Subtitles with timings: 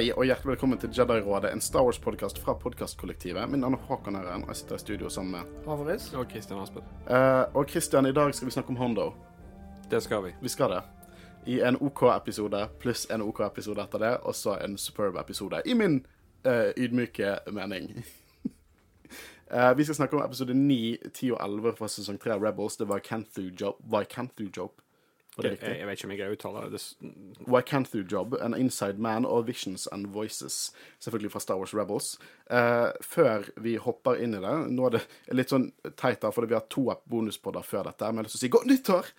[0.00, 3.50] Hei og hjertelig velkommen til Jedi-rådet, en Star Wars-podkast fra podkastkollektivet.
[3.52, 6.06] Min navn er Håkon Herren, og jeg sitter i studio sammen med Havaris.
[6.16, 6.86] Og Kristian Aspen.
[7.04, 9.10] Uh, Og Christian, i dag skal vi snakke om Hondo.
[9.90, 10.32] Det skal vi.
[10.40, 10.80] Vi skal det.
[11.46, 15.60] I en OK-episode pluss en OK-episode etter det, og så en superb episode.
[15.66, 16.06] I min
[16.48, 18.04] uh, ydmyke mening.
[19.52, 22.76] uh, vi skal snakke om episode 9, 10 og 11 fra sesong 3 av Rebels.
[22.76, 24.72] Det var Canthu Job.
[25.40, 25.74] Var det Jeg, riktig?
[25.80, 26.82] jeg vet ikke om jeg greier å uttale det.
[27.50, 30.56] Why Can't You Job, An Inside Man og Visions and Voices.
[31.00, 32.08] Selvfølgelig fra Star Wars Rebels.
[32.50, 35.02] Uh, før vi hopper inn i det Nå er det
[35.38, 38.04] litt sånn teit, da, fordi vi har to bonuspodder før dette.
[38.12, 39.04] Men jeg har lyst til å si godt nyttår!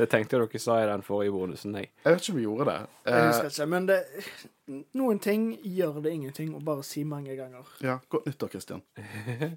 [0.00, 1.72] Det tenkte jeg dere sa i den forrige bonusen.
[1.74, 1.82] Nei.
[2.04, 2.76] Jeg vet ikke om vi gjorde det.
[3.04, 3.96] Jeg Eh, husker ikke, men det,
[4.96, 7.64] noen ting gjør det ingenting å bare si mange ganger.
[7.84, 8.80] ja, godt nyttår, Christian.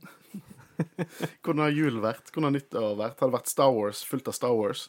[1.43, 2.29] Hvordan har jul vært?
[2.31, 3.19] Hvordan har nyttår vært?
[3.19, 4.87] Har det vært Star Wars, fullt av Star Wars?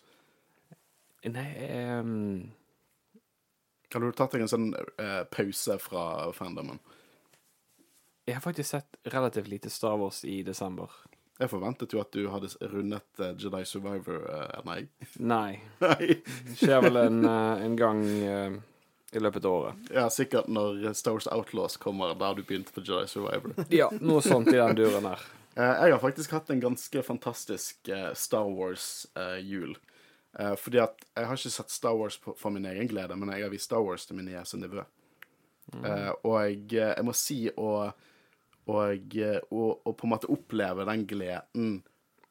[1.25, 1.49] Nei
[1.89, 2.53] um...
[3.95, 6.81] Har du tatt deg en sånn uh, pause fra fandomen?
[8.27, 10.91] Jeg har faktisk sett relativt lite Star Wars i desember.
[11.39, 14.27] Jeg forventet jo at du hadde rundet uh, Jedi Survivor.
[14.27, 14.81] uh, nei.
[15.35, 15.61] Nei.
[15.79, 16.09] nei.
[16.19, 18.03] Det skjer vel en, en gang
[19.15, 19.87] i løpet av året.
[19.95, 23.55] Ja, sikkert når Star Wars Outlaws kommer, har du begynt på Jedi Survivor.
[23.71, 25.23] Ja, noe sånt i den duren her.
[25.57, 29.77] Eh, jeg har faktisk hatt en ganske fantastisk eh, Star Wars-jul.
[30.39, 33.31] Eh, fordi at jeg har ikke sett Star Wars på, for min egen glede, men
[33.37, 34.85] jeg har vist Star Wars til min niese og nevø.
[35.75, 37.71] Eh, og jeg, jeg må si å
[38.65, 39.17] og,
[39.53, 41.75] og, og på en måte oppleve den gleden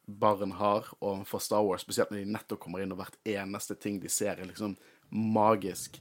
[0.04, 4.00] barn har overfor Star Wars, spesielt når de nettopp kommer inn og hvert eneste ting
[4.02, 4.74] de ser, er liksom
[5.14, 6.00] magisk.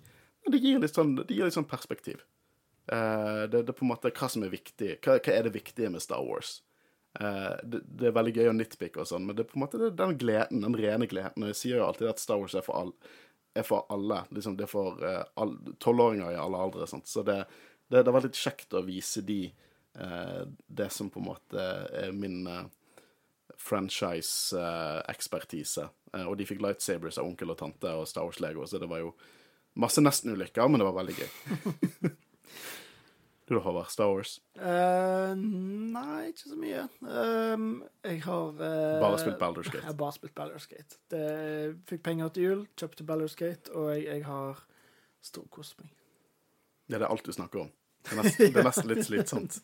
[0.48, 2.24] Det gir litt sånn, det gir litt sånn perspektiv.
[2.88, 4.96] Det, det er på en måte hva som er viktig.
[5.04, 6.56] Hva, hva er det viktige med Star Wars?
[7.20, 9.64] Eh, det, det er veldig gøy å nitpicke og sånn, men det er på en
[9.64, 11.42] måte den gleden, den rene gleden.
[11.44, 12.92] Og jeg sier jo alltid at Star Wars er for, all,
[13.58, 14.18] er for alle.
[14.32, 14.88] Liksom det er for
[15.82, 16.84] tolvåringer i alle aldre.
[16.90, 17.06] Sant?
[17.10, 17.38] Så det,
[17.92, 19.42] det, det var litt kjekt å vise de
[20.00, 21.60] uh, det som på en måte
[22.02, 22.66] er min eh,
[23.60, 25.84] franchise-ekspertise.
[26.16, 29.00] Eh, og de fikk lightsabers av onkel og tante og Star Wars-lego, så det var
[29.04, 29.10] jo
[29.80, 31.30] masse nestenulykker, men det var veldig gøy.
[33.52, 33.92] du da, Håvard?
[33.92, 34.34] Star Wars?
[34.56, 36.84] Uh, nei, ikke så mye.
[37.04, 37.70] Um,
[38.04, 39.82] jeg har uh, Bare spilt Baldur's Gate.
[39.82, 41.00] Jeg har bare spilt Baldur's Gate.
[41.12, 41.24] Det,
[41.88, 44.64] fikk penger til jul, kjøpte Baldur's Gate, og jeg, jeg har
[45.22, 45.92] storkost meg.
[46.90, 47.72] Ja, det er alt du snakker om.
[48.02, 49.58] Det er nesten, det er nesten litt slitsomt.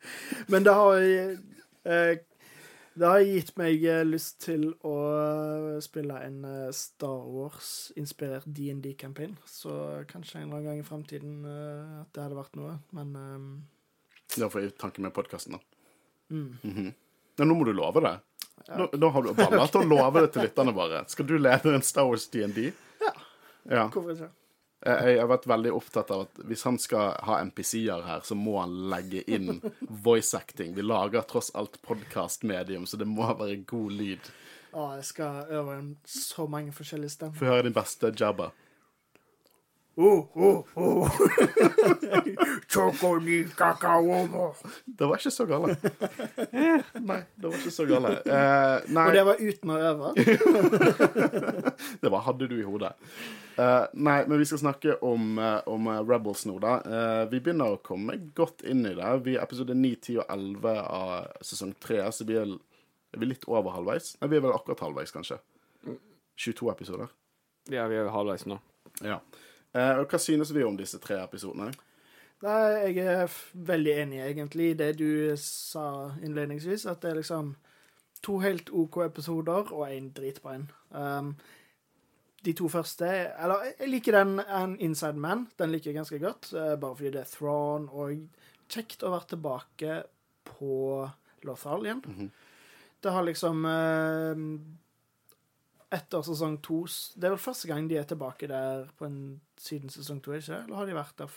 [0.52, 2.14] Men det har uh,
[2.92, 4.91] Det har gitt meg eh, lyst til å eh,
[5.80, 9.36] spille en eh, Star Wars-inspirert DND-campaign.
[9.46, 12.76] Så kanskje en eller annen gang i framtiden eh, at det hadde vært noe.
[12.96, 13.46] Men um...
[14.34, 15.60] Det var i tanke med podkasten, da.
[16.28, 16.58] mm.
[16.62, 16.92] Mm -hmm.
[17.36, 18.18] Men nå må du love det.
[18.76, 21.04] Nå, nå har du balla til å love det til lytterne våre.
[21.08, 22.72] Skal du lede en Star Wars DND?
[23.00, 23.12] Ja.
[23.64, 23.88] ja.
[23.88, 24.30] hvorfor ikke?
[24.82, 28.56] Jeg har vært veldig opptatt av at hvis han skal ha MPC-er her, så må
[28.58, 29.60] han legge inn
[30.06, 30.74] voice acting.
[30.74, 34.32] Vi lager tross alt podkast-medium, så det må være god lyd.
[34.72, 37.36] Å, jeg skal øve inn så mange forskjellige stemmer.
[37.38, 38.50] Få høre din beste jabba.
[39.94, 41.08] Oh, oh, oh.
[44.84, 45.76] Det var ikke så gale.
[46.96, 48.14] Nei, det var ikke så gale.
[48.24, 50.14] Eh, nei, Og det var uten å øve.
[52.00, 52.94] det var hadde du i hodet.
[53.60, 56.78] Eh, nei, men vi skal snakke om, eh, om eh, Rebels nå, da.
[56.80, 59.12] Eh, vi begynner å komme godt inn i det.
[59.28, 62.56] Vi er episode 9, 10 og 11 av sesong 3, så vi er,
[63.12, 64.14] er vi litt over halvveis.
[64.20, 65.38] Nei, vi er vel akkurat halvveis, kanskje.
[66.36, 67.08] 22 episoder.
[67.70, 68.58] Ja, vi er halvveis nå.
[69.04, 69.18] Ja.
[69.74, 71.70] Eh, og hva synes vi om disse tre episodene?
[72.42, 75.84] Nei, jeg er f- veldig enig egentlig i det du sa
[76.24, 77.52] innledningsvis, at det er liksom
[78.22, 80.66] to helt OK episoder og én dritbra en.
[80.90, 81.32] Um,
[82.42, 85.44] de to første Eller jeg liker den An Inside Man.
[85.58, 88.24] Den liker jeg ganske godt, eh, bare fordi det er Thrawn og
[88.72, 90.00] kjekt å være tilbake
[90.48, 91.08] på
[91.46, 92.02] Lothal igjen.
[93.02, 94.44] Det har liksom eh,
[95.92, 96.84] Etter sesong to
[97.14, 100.62] Det er vel første gang de er tilbake der på en, siden sesong to, ikke?
[100.64, 101.34] Eller har de vært der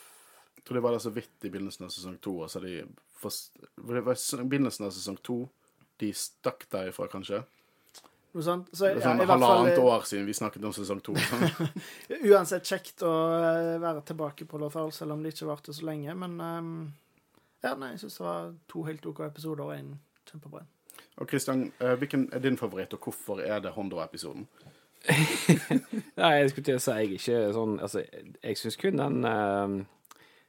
[0.59, 2.77] Jeg tror de var der så vidt i begynnelsen av sesong to, Altså de
[3.19, 3.57] forst...
[3.57, 5.43] Det var i begynnelsen av sesong to
[6.01, 7.41] de stakk derifra, kanskje?
[8.35, 8.67] Noe sånt.
[8.75, 11.15] Så, Det er sånn ja, fall, halvannet år siden vi snakket om sesong to.
[12.33, 16.11] Uansett kjekt å eh, være tilbake på Lothal, selv om det ikke varte så lenge.
[16.19, 16.73] Men um,
[17.63, 19.93] ja, nei, jeg syns det var to helt OK episoder og en
[20.27, 20.74] kjempebra en.
[21.17, 24.47] Og Kristian, eh, hvilken er din favoritt, og hvorfor er det Hondo-episoden?
[26.17, 28.01] Nei, jeg skulle til å si jeg ikke sånn Altså,
[28.41, 29.75] jeg, syns kun den uh,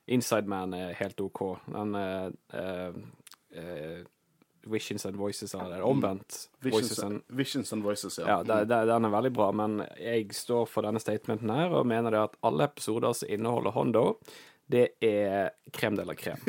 [0.08, 1.42] Inside Man er helt OK.
[1.68, 4.00] Den uh, eh,
[4.66, 6.48] Visions and Voices, eller er omvendt.
[6.64, 8.26] Visions, Voices and Visions and Voices, ja.
[8.28, 11.86] Ja, det, det, den er veldig bra, men jeg står for denne statementen her og
[11.86, 14.04] mener det at alle episoder som inneholder Hondo,
[14.66, 16.40] det er krem de la krem.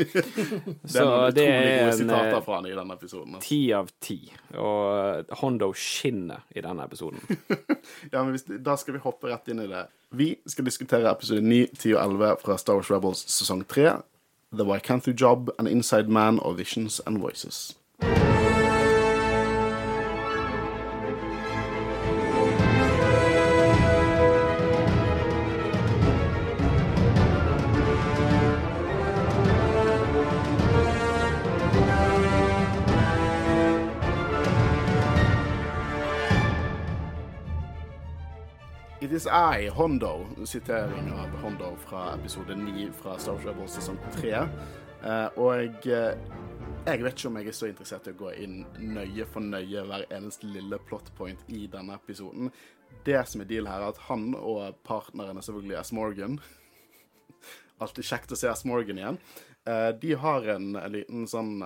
[0.94, 1.06] Så
[1.36, 3.36] det er en eh, fra i denne episoden.
[3.36, 3.48] Altså.
[3.48, 4.18] ti av ti.
[4.58, 7.22] Og Hondo skinner i denne episoden.
[8.12, 9.86] Ja, men hvis, Da skal vi hoppe rett inn i det.
[10.18, 14.00] Vi skal diskutere episode 9, 10 og 11 fra Star Wars Rebels sesong 3.
[14.56, 17.78] The Wycanthu Job, An Inside Man og Visions and Voices.
[39.30, 44.30] I, Hondo, sitering av Hondo fra episode 9 fra Star Rebels sesong 3.
[45.04, 46.20] Eh, og eh,
[46.88, 49.84] jeg vet ikke om jeg er så interessert i å gå inn nøye for nøye
[49.90, 52.54] hver eneste lille plot point i denne episoden.
[53.04, 55.94] Det som er deal her, er at han og partneren er selvfølgelig S.
[55.98, 56.40] Morgan.
[57.84, 58.64] Alltid kjekt å se S.
[58.70, 59.20] Morgan igjen.
[59.68, 61.58] Eh, de har en, en liten sånn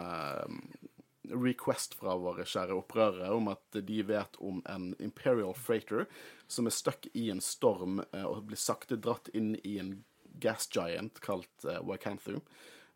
[1.31, 6.05] request fra våre kjære opprørere om at de vet om en Imperial Freighter
[6.51, 9.95] som er stuck i en storm eh, og blir sakte dratt inn i en
[10.41, 12.39] gas giant kalt uh, Wakanthu.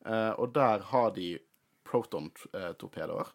[0.06, 1.36] Eh, og der har de
[1.86, 3.32] proton-torpedoer.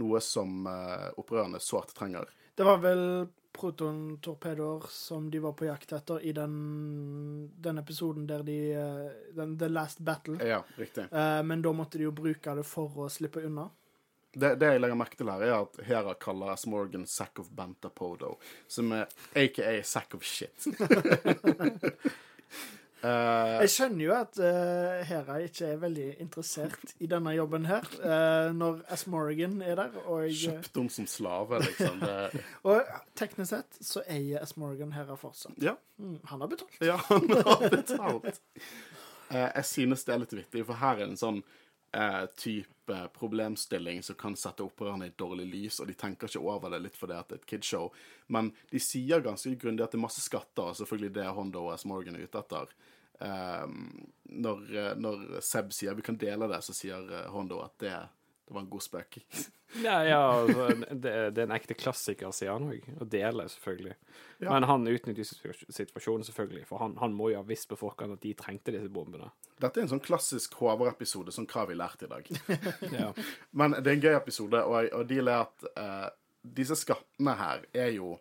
[0.00, 2.28] Noe som eh, opprørerne sårt trenger.
[2.56, 3.02] Det var vel
[3.56, 9.06] protontorpedoer som de var på jakt etter i den, den episoden der de eh,
[9.36, 10.36] den, The Last Battle.
[10.44, 11.08] Ja, riktig.
[11.12, 13.70] Eh, men da måtte de jo bruke det for å slippe unna.
[14.36, 16.66] Det, det jeg legger merke til her, er at Hera kaller S.
[16.68, 18.34] Morgan Sack of Bantapodo,
[18.68, 20.66] som er aka Sack of Shit.
[20.66, 22.02] uh,
[23.62, 28.50] Jeg skjønner jo at uh, Hera ikke er veldig interessert i denne jobben her, uh,
[28.56, 29.06] når S.
[29.12, 29.96] Morgan er der.
[30.04, 32.02] Og, Kjøpt henne som slave, liksom.
[32.68, 34.56] Og teknisk sett så eier S.
[34.60, 35.56] Morgan Hera fortsatt.
[35.62, 36.74] ja, Mm, han har betalt.
[36.84, 38.40] ja, han har betalt.
[39.32, 41.38] Jeg synes det er litt vittig, for her er en sånn
[41.92, 46.70] eh, type problemstilling som kan sette opprørerne i dårlig lys, og de tenker ikke over
[46.72, 47.88] det litt fordi at det er et kidshow.
[48.32, 51.78] Men de sier ganske grundig at det er masse skatter, og selvfølgelig det Hondo og
[51.78, 51.86] S.
[51.88, 52.76] Morgan er ute etter.
[53.26, 53.66] Eh,
[54.46, 54.68] når,
[55.00, 57.96] når Seb sier vi kan dele det, så sier eh, Hondo at det,
[58.46, 59.18] det var en god spøk.
[59.82, 62.84] Ja, ja altså, det, det er en ekte klassiker, sier han òg.
[63.02, 63.96] Å dele, selvfølgelig.
[64.38, 64.52] Ja.
[64.52, 66.62] Men han utnytter situasjonen, selvfølgelig.
[66.68, 69.28] For han, han må jo ha visst på forkant at de trengte disse bombene.
[69.60, 72.30] Dette er en sånn klassisk Håvard-episode, sånn hva har vi lært i dag?
[72.96, 73.10] Ja.
[73.58, 76.08] Men det er en gøy episode, og, og dealet er at uh,
[76.56, 78.14] disse skattene her er jo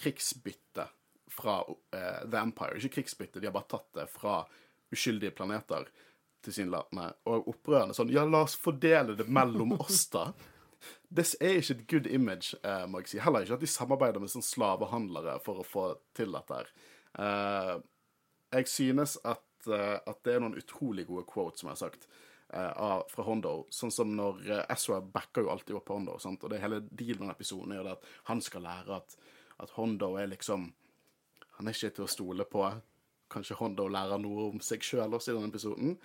[0.00, 0.88] krigsbytte
[1.36, 2.80] fra uh, The Empire.
[2.80, 4.40] Ikke krigsbytte, de har bare tatt det fra
[4.96, 5.86] uskyldige planeter,
[6.46, 7.08] tilsynelatende.
[7.30, 10.30] Og opprørerne sånn Ja, la oss fordele det mellom oss, da.
[11.08, 13.22] Det er ikke et good image, eh, må jeg si.
[13.22, 16.72] Heller ikke at de samarbeider med sånn slavehandlere for å få til dette her.
[17.18, 17.74] Eh,
[18.56, 22.08] jeg synes at, eh, at det er noen utrolig gode quotes, som jeg har sagt,
[22.52, 23.66] eh, av, fra Hondo.
[23.70, 26.44] Sånn som når eh, Ezra backer jo alltid opp Hondo, sant?
[26.44, 29.16] og det hele dealen med episoden er jo det at han skal lære at,
[29.62, 30.72] at Hondo er liksom
[31.56, 32.60] Han er ikke til å stole på.
[33.32, 35.96] Kanskje Hondo lærer noe om seg sjøl også i denne episoden.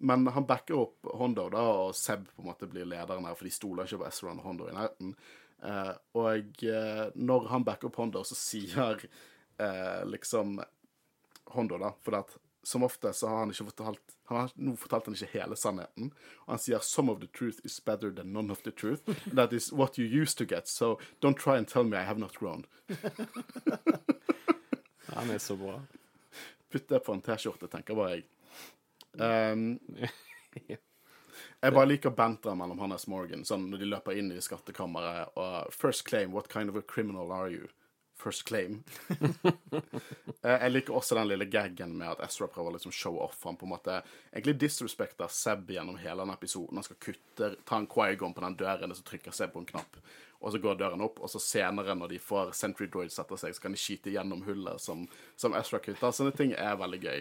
[0.00, 3.48] Men han backer opp Hondo, da, og Seb på en måte blir lederen her, for
[3.48, 5.14] de stoler ikke på Ezran og Hondo i nærheten.
[5.60, 9.04] Eh, og eh, når han backer opp Hondo, så sier
[9.60, 10.56] eh, liksom
[11.52, 15.10] Hondo, da, for at som ofte så har han ikke fortalt Han har nå fortalte
[15.10, 16.12] han ikke hele sannheten.
[16.46, 19.02] Og han sier 'Some of the truth is better than none of the truth'.
[19.34, 22.18] That is what you used to get, so don't try and tell me I have
[22.18, 22.66] not grown.
[25.06, 25.80] Han er så bra.
[26.70, 28.28] Putt det på en T-skjorte, tenker bare jeg.
[29.18, 29.80] Um,
[30.54, 35.34] jeg bare liker banteret mellom han og Morgan, sånn når de løper inn i skattkammeret
[35.40, 37.66] og First claim, what kind of a criminal are you?
[38.20, 38.82] First claim.
[40.42, 43.42] Eh, jeg liker også den lille gaggen med at Ezra prøver å liksom show off.
[43.44, 43.98] Han på en måte
[44.30, 46.78] egentlig disrespekter Seb gjennom hele den episoden.
[46.80, 49.68] Han skal kutte, ta en Quaigon på den døren, og så trykker Seb på en
[49.68, 49.98] knapp.
[50.40, 53.52] Og så går døren opp, og så senere, når de får Sentry Droid setter seg,
[53.52, 55.04] så kan de skyte gjennom hullet som,
[55.36, 56.16] som Ezra kutter.
[56.16, 57.20] Sånne ting er veldig gøy.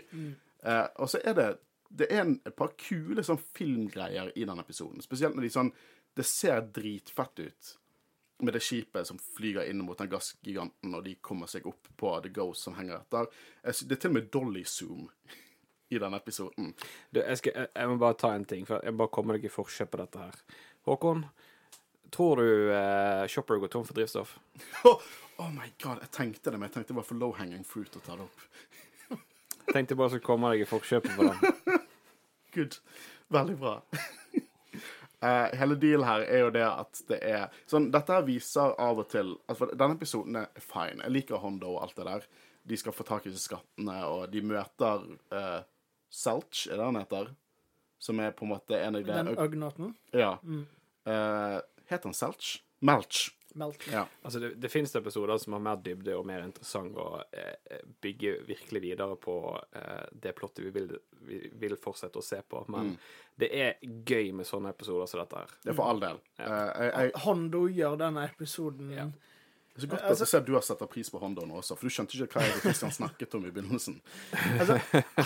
[0.63, 1.50] Uh, og så er det
[1.89, 5.03] det er en, et par kule sånn filmgreier i den episoden.
[5.03, 5.72] Spesielt når de sånn
[6.15, 7.75] Det ser dritfett ut
[8.39, 12.15] med det skipet som flyger inn mot den gassgiganten, og de kommer seg opp på
[12.24, 13.29] The Ghost som henger etter.
[13.63, 15.08] Det er til og med Dolly Zoom
[15.89, 16.74] i den episoden.
[17.10, 19.50] Du, jeg, skal, jeg, jeg må bare ta en ting, for jeg bare kommer deg
[19.50, 20.38] i forskjell på dette her.
[20.88, 21.25] Håkon,
[22.13, 24.38] tror du eh, Shopper går tom for drivstoff?
[24.86, 25.01] Oh,
[25.41, 27.98] oh my god, jeg tenkte det, men jeg tenkte det var for low hanging fruit
[27.98, 28.46] å ta det opp.
[29.10, 31.84] jeg Tenkte bare jeg skulle komme deg i forkjøpet på den.
[32.55, 32.79] Good.
[33.29, 33.75] Veldig bra.
[35.20, 39.02] Eh, hele dealen her er jo det at det er sånn, Dette her viser av
[39.02, 41.04] og til altså, Denne episoden er fine.
[41.04, 42.30] Jeg liker Hondo og alt det der.
[42.70, 45.62] De skal få tak i skattene, og de møter uh,
[46.12, 47.32] Selch, er det han heter?
[48.00, 49.94] Som er på en måte en av de Den Ugnaten?
[50.16, 50.38] Ja.
[51.10, 51.58] Eh,
[51.90, 52.60] heter han Selch?
[52.80, 53.30] Melch.
[53.58, 53.88] Melk.
[53.91, 54.06] Ja.
[54.22, 58.44] Altså, det, det finnes episoder som har mer dybde og mer interessant og eh, bygger
[58.48, 59.38] virkelig videre på
[59.72, 60.94] eh, det plottet vi vil,
[61.27, 62.62] vi vil fortsette å se på.
[62.70, 62.94] Men
[63.39, 65.58] det er gøy med sånne episoder som dette her.
[65.63, 66.22] Det er for all del.
[66.38, 69.10] Eh, jeg, jeg, Hondo gjør denne episoden Ja.
[69.79, 71.59] Det er så godt Altså- at jeg ser du har satt pris på Hondo nå
[71.62, 74.00] også, for du skjønte ikke hva jeg Christian snakket om i begynnelsen.
[74.59, 74.79] Altså,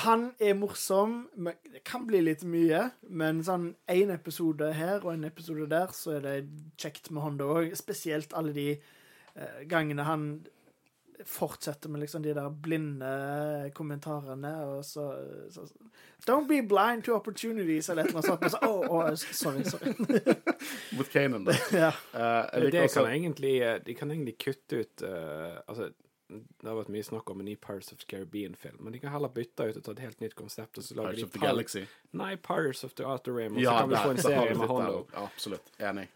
[0.05, 1.27] han er morsom.
[1.35, 5.87] men Det kan bli litt mye, men sånn én episode her og en episode der,
[5.95, 7.75] så er det kjekt med Hondo òg.
[7.75, 8.67] Spesielt alle de
[9.35, 10.45] eh, gangene han
[11.25, 15.09] fortsetter med liksom de der blinde kommentarene, og så,
[15.51, 15.67] så
[16.27, 18.43] Don't be blind to opportunities, eller noe sånt.
[18.47, 19.91] Og så, oh, oh, sorry, sorry.
[20.97, 21.55] Mot Kanan, da.
[21.83, 21.91] ja.
[22.15, 25.89] uh, Det også kan egentlig, de kan egentlig kutte ut uh, Altså,
[26.33, 29.11] det har vært mye snakk om en ny Pirates of the Caribbean-film, men de kan
[29.13, 31.35] heller bytte ut og ta et helt nytt konsept og så lager Pirates de of
[31.35, 31.83] the Galaxy.
[32.23, 34.67] Nei, Pirates of the Outer Rim, og Ja, så kan vi få en serie med
[34.71, 35.05] Hondo.
[35.13, 35.73] absolutt.
[35.79, 36.07] Enig.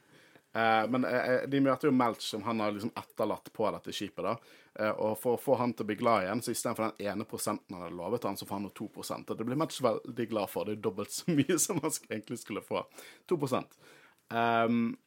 [0.53, 4.23] Eh, men eh, de møter jo Melch, som han har liksom etterlatt på dette skipet.
[4.25, 4.35] da.
[4.79, 7.27] Eh, og for å få han til å bli glad igjen, så istedenfor den ene
[7.29, 9.29] prosenten han hadde lovet han, så får han nå to prosent.
[9.29, 10.67] Og det blir Melch veldig glad for.
[10.67, 12.85] Det er dobbelt så mye som han egentlig skulle få.
[13.27, 13.77] To prosent.
[14.27, 14.97] Um,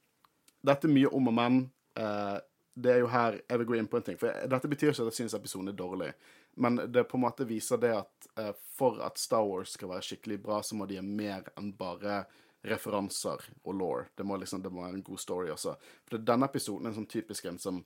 [0.66, 1.61] dette er mye om og men.
[1.99, 2.37] Eh,
[2.80, 4.18] det er jo her jeg vil gå inn på en ting.
[4.20, 6.12] For dette betyr ikke at jeg syns episoden er dårlig.
[6.61, 10.06] Men det på en måte viser det at eh, for at Star Wars skal være
[10.06, 12.25] skikkelig bra, så må de ha mer enn bare
[12.62, 14.05] referanser og law.
[14.17, 15.75] Det må liksom, det må være en god story også.
[16.09, 17.85] For denne episoden er en sånn typisk en som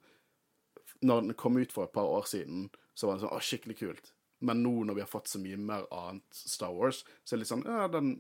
[1.05, 3.77] Når den kom ut for et par år siden, så var det sånn Å, skikkelig
[3.79, 4.13] kult.
[4.41, 7.43] Men nå når vi har fått så mye mer annet Star Wars, så er det
[7.43, 8.17] litt sånn Ja, den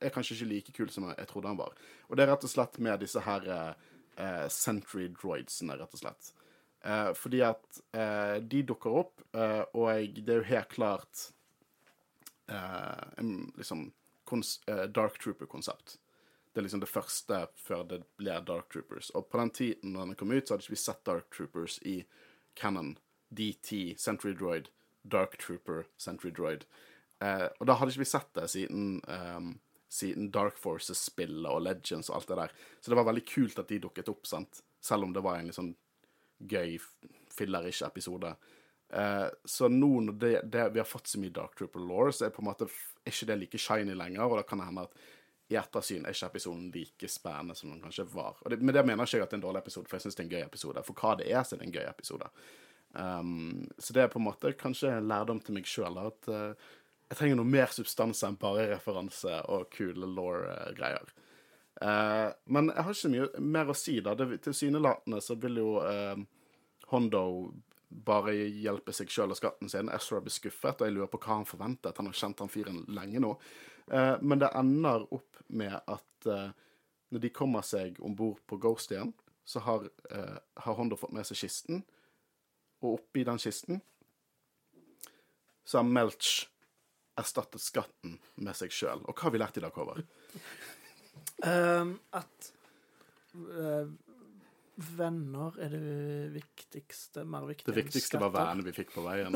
[0.00, 1.74] er kanskje ikke like kul som jeg trodde han var.
[2.08, 6.30] Og det er rett og slett med disse her eh, Sentry droidsene, rett og slett.
[6.86, 11.24] Eh, fordi at eh, de dukker opp, eh, og det er jo helt klart
[12.48, 13.88] eh, en liksom
[14.94, 15.98] Dark Trooper-konsept.
[16.52, 19.10] Det er liksom det første før det blir Dark Troopers.
[19.14, 21.78] Og på den tiden når den kom ut, så hadde ikke vi sett Dark Troopers
[21.86, 22.00] i
[22.58, 22.96] Canon,
[23.28, 24.70] DT, Sentry Droid,
[25.02, 26.64] Dark Trooper, Sentry Droid.
[27.22, 29.52] Eh, og da hadde ikke vi sett det siden, um,
[29.92, 32.56] siden Dark Forces-spillet og Legends og alt det der.
[32.80, 34.62] Så det var veldig kult at de dukket opp, sant?
[34.80, 35.72] selv om det var en litt sånn
[36.38, 36.76] gøy,
[37.34, 38.30] fillerish episode.
[38.88, 42.28] Eh, så nå når det, det, vi har fått så mye Dark Trooper Law, så
[42.28, 42.68] er på en måte
[43.08, 45.00] er ikke det like shiny lenger, og da kan det hende at
[45.48, 48.36] i ettersyn er ikke episoden like spennende som den kanskje var.
[48.44, 50.04] Og det, men det mener ikke jeg at det er en dårlig episode, for jeg
[50.04, 50.82] syns det er en gøy episode.
[50.84, 52.28] For hva det er, så er det en gøy episode.
[52.98, 56.68] Um, så det er på en måte kanskje lærdom til meg sjøl, at uh,
[57.08, 61.08] jeg trenger noe mer substans enn bare referanse og kule law-greier.
[61.80, 64.12] Uh, men jeg har ikke mye mer å si, da.
[64.18, 66.18] Det- Tilsynelatende så vil jo uh,
[66.92, 67.22] Hondo
[67.88, 69.90] bare hjelper seg sjøl og skatten sin.
[69.92, 71.96] Ezra blir skuffet, og jeg lurer på hva han forventet.
[71.96, 73.34] Han har kjent han fyren lenge nå.
[73.90, 76.50] Eh, men det ender opp med at eh,
[77.08, 79.14] når de kommer seg om bord på Ghost igjen,
[79.48, 81.80] så har, eh, har Hondo fått med seg kisten,
[82.84, 83.80] og oppi den kisten
[85.68, 86.46] så har Melch
[87.18, 89.02] erstattet skatten med seg sjøl.
[89.04, 90.04] Og hva har vi lært i dag, Håvard?
[91.38, 92.48] Um, at
[93.30, 93.90] eh,
[94.78, 98.62] venner er det viktigste, mer viktig Det viktigste var skatter.
[98.62, 99.34] vi fikk på veien.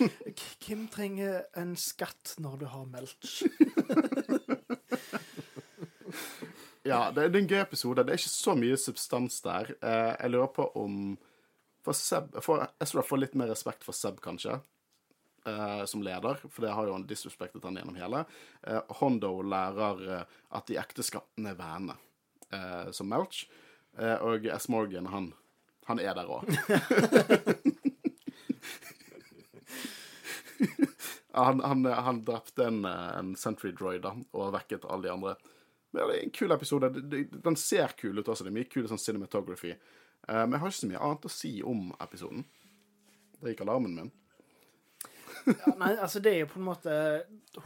[0.64, 3.42] Hvem trenger en skatt når du har melch?
[6.84, 8.02] Ja, det, er en gøy episode.
[8.04, 9.70] Det er ikke så mye substans der.
[9.80, 11.14] Eh, jeg lurer på om
[11.84, 14.60] for Seb, for jeg får litt mer respekt for Seb, kanskje,
[15.44, 18.22] Uh, som leder, for det har jo han disrespektet han gjennom hele.
[18.64, 21.98] Uh, Hondo lærer uh, at de ekte skattene er vennene,
[22.96, 23.42] som Melch.
[23.98, 24.68] Eh, og S.
[24.68, 25.32] Morgan, han,
[25.88, 26.44] han er der òg.
[31.32, 35.36] han, han, han drepte en, en Sentry Droid da, og vekket alle de andre.
[35.94, 36.90] Men det er en kul episode.
[37.44, 38.44] Den ser kul ut også.
[38.44, 39.72] Det er mye kul sånn cinematography.
[39.74, 42.44] Eh, men jeg har ikke så mye annet å si om episoden.
[43.38, 44.12] Det gikk alarmen min.
[45.44, 46.92] Ja, nei, altså det er jo på en måte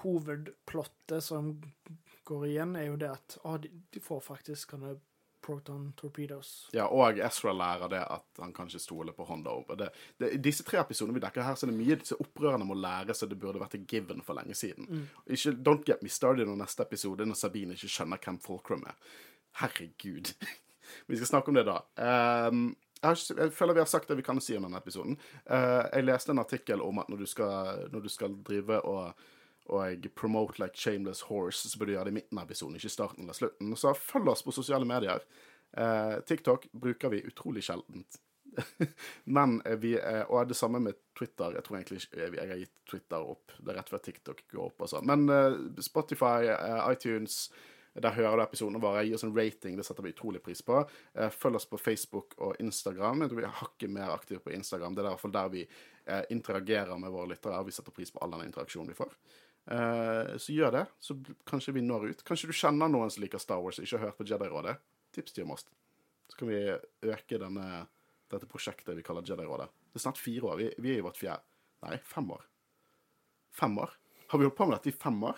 [0.03, 1.53] hovedplottet som
[2.29, 4.97] går igjen, er jo det at å, de, de får faktisk sånne
[5.42, 6.68] proton torpedoes.
[6.75, 9.54] Ja, og Ezra lærer det at han kan ikke stole på Honda.
[9.78, 9.88] Det,
[10.21, 13.14] det, disse tre episodene vi dekker her, så er det mye disse om må lære,
[13.16, 15.07] seg det burde vært en given for lenge siden.
[15.26, 18.99] Ikke, don't get me started når neste episode når Sabine ikke skjønner hvem Fulcrum er.
[19.62, 20.35] Herregud.
[21.09, 21.80] vi skal snakke om det da.
[22.50, 22.68] Um,
[22.99, 25.18] jeg føler vi har sagt det vi kan si om denne episoden.
[25.47, 29.26] Uh, jeg leste en artikkel om at når du skal, når du skal drive og
[29.69, 32.79] og jeg promote like shameless horse, så burde du gjøre det i midten av episoden,
[32.79, 33.77] ikke starten eller slutten.
[33.77, 35.25] Så følg oss på sosiale medier.
[35.77, 38.21] Eh, TikTok bruker vi utrolig sjeldent.
[39.39, 41.55] Men eh, vi er, Og det samme med Twitter.
[41.59, 43.57] Jeg tror egentlig ikke jeg, jeg har gitt Twitter opp.
[43.59, 45.09] Det er rett før TikTok går opp sånn.
[45.09, 47.49] Men eh, Spotify, eh, iTunes
[47.99, 49.03] der hører du episodene våre.
[49.07, 50.81] Gi oss en rating, det setter vi utrolig pris på.
[51.15, 53.25] Eh, følg oss på Facebook og Instagram.
[53.25, 54.95] Jeg tror vi er hakket mer aktive på Instagram.
[54.95, 57.61] Det er i hvert fall der vi eh, interagerer med våre lyttere.
[57.67, 59.15] Vi setter pris på all den interaksjonen vi får.
[59.69, 61.17] Eh, så gjør det, så
[61.49, 62.23] kanskje vi når ut.
[62.25, 64.77] Kanskje du kjenner noen som liker Star Wars og ikke har hørt på Jedi-rådet.
[65.17, 65.67] Tips til oss.
[66.29, 66.61] Så kan vi
[67.13, 67.83] øke denne,
[68.33, 69.69] dette prosjektet vi kaller Jedi-rådet.
[69.93, 70.57] Det er snart fire år.
[70.63, 71.45] Vi, vi er i vårt fjerde
[71.85, 72.41] Nei, fem år.
[73.55, 73.93] Fem år?
[74.33, 75.37] Har vi holdt på med dette i fem år?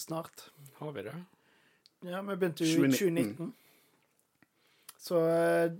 [0.00, 0.46] Snart.
[0.78, 1.12] Har vi det?
[2.08, 3.50] Ja, vi begynte jo i 2019.
[3.50, 3.52] 2019.
[4.98, 5.74] Så eh,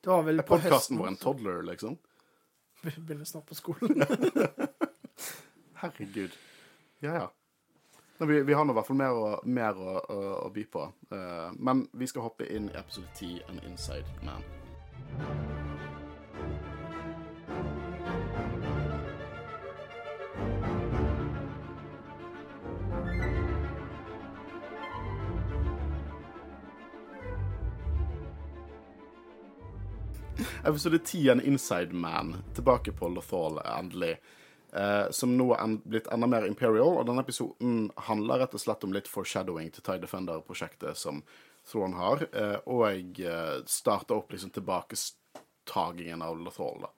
[0.00, 1.00] det var vel Er på podkasten høsten.
[1.00, 1.96] vår en toddler, liksom?
[2.84, 4.00] Vi begynner snart på skolen.
[5.80, 6.36] Herregud.
[7.02, 7.32] Ja, ja.
[8.26, 10.82] Vi, vi har nå i hvert fall mer, å, mer å, å, å by på.
[11.08, 14.44] Eh, men vi skal hoppe inn i episode 10, An Inside Man.
[30.64, 32.36] Episode 10, An Inside Man.
[32.52, 34.18] Tilbake på Lothal, endelig.
[34.72, 38.84] Eh, som nå er blitt enda mer Imperial, og denne episoden handler rett og slett
[38.86, 41.24] om litt foreshadowing til Tide Defender-prosjektet som
[41.66, 46.86] Thrawn har, eh, og eh, starter opp liksom tilbaketagingen av Lothal.
[46.86, 46.92] da.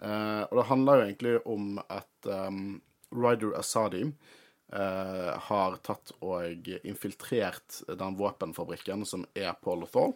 [0.00, 2.80] Eh, og det handler jo egentlig om at um,
[3.10, 4.04] Ryder Asadi
[4.70, 10.12] har tatt og infiltrert den våpenfabrikken som er på Lothal.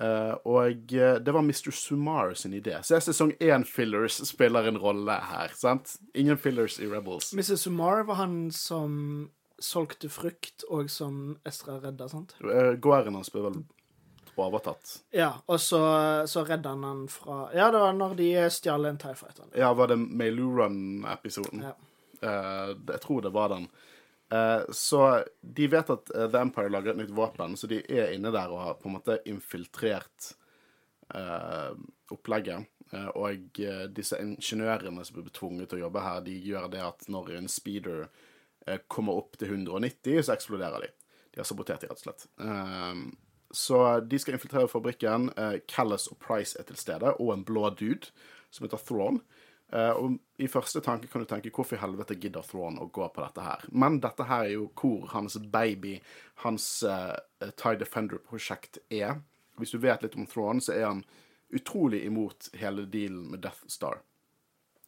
[0.00, 1.70] Eh, og eh, det var Mr.
[1.70, 2.78] Sumar sin idé.
[2.82, 5.52] Så er sesong én fillers spiller en rolle her.
[5.56, 5.96] sant?
[6.14, 7.34] Ingen fillers i Rebels.
[7.36, 7.56] Mr.
[7.60, 12.32] Sumar var han som solgte frukt, og som Estra redda, sant?
[12.40, 13.60] Uh, Gården hans ble vel
[14.40, 14.94] overtatt.
[15.12, 15.82] Ja, og så,
[16.30, 19.50] så redda han han fra Ja, det var når de stjal en Tie Fighter.
[19.52, 21.66] Ja, var det Mailurun-episoden?
[21.68, 21.76] Ja.
[22.24, 23.68] Uh, jeg tror det var den.
[24.34, 28.12] Eh, så de vet at eh, The Empire lager et nytt våpen, så de er
[28.14, 30.34] inne der og har på en måte infiltrert
[31.14, 31.72] eh,
[32.14, 32.68] opplegget.
[32.90, 33.58] Og
[33.94, 37.44] disse ingeniørene som blir tvunget til å jobbe her, de gjør det at når en
[37.46, 38.08] speeder
[38.90, 40.88] kommer opp til 190, så eksploderer de.
[41.30, 42.24] De har sabotert de, rett og slett.
[43.54, 43.78] Så
[44.10, 45.30] de skal infiltrere fabrikken.
[45.70, 48.10] Callas og Price er til stede, og en blå dude
[48.50, 49.22] som heter Thrawn.
[49.72, 53.06] Eh, og I første tanke kan du tenke hvorfor i helvete gidder Thrawn å gå
[53.14, 53.64] på dette her?
[53.70, 55.98] Men dette her er jo hvor hans baby,
[56.44, 57.14] hans uh,
[57.54, 59.20] Tie Defender-prosjekt er.
[59.60, 61.04] Hvis du vet litt om Thrawn, så er han
[61.54, 64.02] utrolig imot hele dealen med Death Star.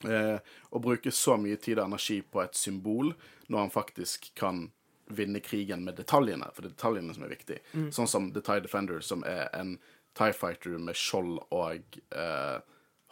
[0.02, 0.42] Uh,
[0.74, 3.12] å bruke så mye tid og energi på et symbol
[3.46, 4.66] når han faktisk kan
[5.12, 7.58] vinne krigen med detaljene, for det er detaljene som er viktig.
[7.92, 9.76] Sånn som The Tie Defender, som er en
[10.16, 12.62] Tie Fighter med skjold og uh,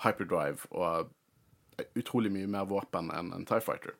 [0.03, 1.11] hyperdrive og
[1.99, 3.95] utrolig mye mer våpen enn en TIE Fighter.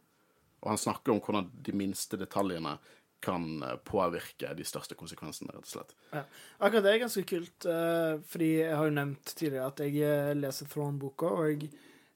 [0.61, 2.77] Og han snakker om hvordan de minste detaljene
[3.21, 5.95] kan eh, påvirke de største konsekvensene, rett og slett.
[6.13, 6.23] Ja.
[6.65, 10.33] Akkurat det er ganske kult, eh, fordi jeg har jo nevnt tidligere at jeg eh,
[10.39, 11.71] leser Throne-boka, og jeg,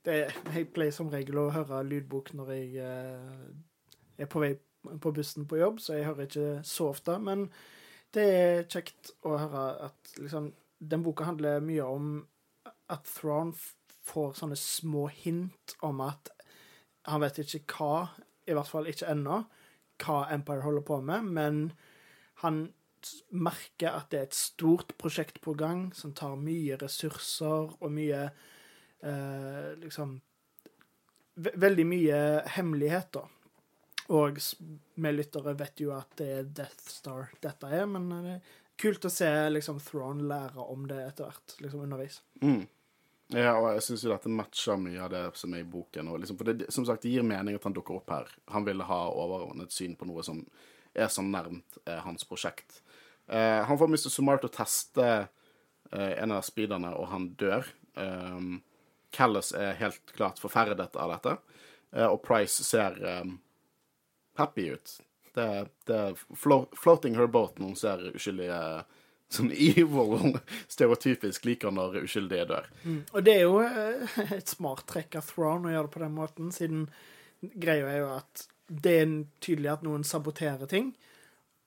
[0.04, 0.16] det,
[0.54, 4.54] jeg pleier som regel å høre lydbok når jeg er på vei
[5.00, 7.14] på bussen på jobb, så jeg hører ikke så ofte.
[7.24, 7.46] Men
[8.12, 10.50] det er kjekt å høre at liksom,
[10.84, 12.10] den boka handler mye om
[12.92, 13.72] at Thrawn f-
[14.04, 16.30] får sånne små hint om at
[17.08, 18.08] han vet ikke hva,
[18.48, 19.42] i hvert fall ikke ennå,
[20.04, 21.60] hva Empire holder på med, men
[22.42, 22.66] han
[23.36, 28.22] merker at det er et stort prosjekt på gang som tar mye ressurser og mye
[28.24, 30.16] eh, Liksom
[31.34, 32.18] ve Veldig mye
[32.54, 33.26] hemmeligheter.
[34.14, 38.34] Og vi lyttere vet jo at det er Death Star dette er, men eh, det
[38.36, 42.22] er kult å se liksom Thrawn lære om det etter hvert, liksom underveis.
[42.42, 42.64] Mm.
[43.32, 46.10] Ja, og jeg syns jo dette matcher mye av det som er i boken.
[46.20, 48.28] Liksom, for det, som sagt, det gir mening at han dukker opp her.
[48.52, 50.42] Han ville ha overordnet syn på noe som
[50.94, 52.82] er så nærmt eh, hans prosjekt.
[53.26, 54.10] Eh, han får Mr.
[54.12, 57.66] Sumar til å teste eh, en av speederne, og han dør.
[57.96, 58.60] Um,
[59.14, 61.36] Callas er helt klart forferdet av dette,
[61.94, 63.38] eh, og Price ser um,
[64.38, 64.96] happy ut.
[65.34, 65.48] Det,
[65.90, 66.02] det
[66.38, 68.58] flo floating her boat når hun ser uskyldige
[69.32, 70.36] Sånn evil,
[70.70, 72.68] stereotypisk liker når uskyldige dør.
[73.14, 76.14] Og det er jo eh, et smart trekk av Thrawn å gjøre det på den
[76.18, 76.84] måten, siden
[77.54, 80.92] greia er jo at det er tydelig at noen saboterer ting,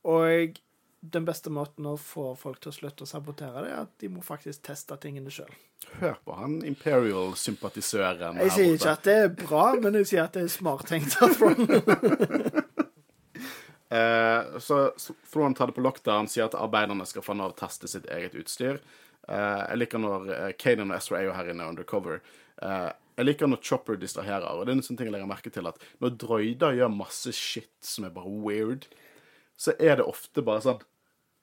[0.07, 0.57] og
[1.01, 4.09] den beste måten å få folk til å slutte å sabotere det, er at de
[4.11, 5.51] må faktisk teste tingene sjøl.
[6.01, 10.33] Hør på han Imperial-sympatisøren Jeg sier ikke at det er bra, men jeg sier at
[10.35, 12.63] det er smart tenkt av Thrawn.
[13.89, 14.91] Eh, så
[15.31, 18.35] Thrawn tar det på lockdown, sier at arbeiderne skal få Nav å teste sitt eget
[18.39, 18.81] utstyr.
[19.27, 22.21] Eh, jeg liker når uh, Kanan og Ezra er jo her inne undercover.
[22.63, 24.47] Eh, jeg liker når Chopper distraherer.
[24.53, 27.33] Og det er en sånn ting jeg legger merke til at når droider gjør masse
[27.35, 28.87] shit som er bare weird,
[29.57, 30.85] så er det ofte bare sånn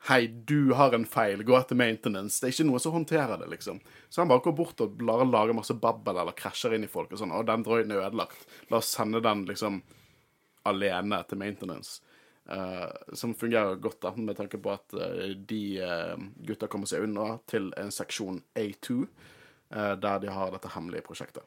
[0.05, 2.37] Hei, du har en feil, gå etter maintenance.
[2.37, 3.79] Det er ikke noe som håndterer det, liksom.
[4.13, 7.15] Så han bare går bort og lar lage masse babbel eller krasjer inn i folk
[7.15, 7.33] og sånn.
[7.33, 8.43] Og den droiden er ødelagt.
[8.69, 9.79] La oss sende den liksom
[10.69, 12.05] alene til maintenance.
[12.51, 17.07] Uh, som fungerer godt, da, med tanke på at uh, de uh, gutta kommer seg
[17.07, 19.05] unna til en seksjon A2,
[19.75, 21.43] der de har dette hemmelige prosjektet.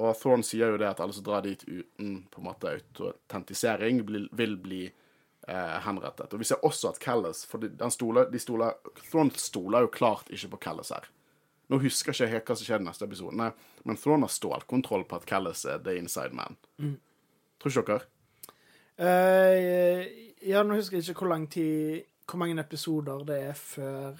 [0.00, 3.98] og Thorne sier jo det at alle som drar dit uten på en måte autentisering,
[4.06, 4.78] vil bli
[5.84, 6.32] henrettet.
[6.32, 8.78] Og Vi ser også at Callas For de, stoler, de stoler,
[9.10, 11.10] Thorne stoler jo klart ikke på Callas her.
[11.68, 13.50] Nå husker jeg ikke helt hva som skjer i neste episode, Nei,
[13.84, 16.56] men Thorne har stålkontroll på at Callas er the inside man.
[16.78, 16.96] Mm.
[17.60, 18.08] Tror ikke dere?
[19.00, 20.04] Uh,
[20.44, 24.12] ja, nå husker jeg ikke hvor lang tid Hvor mange episoder det er før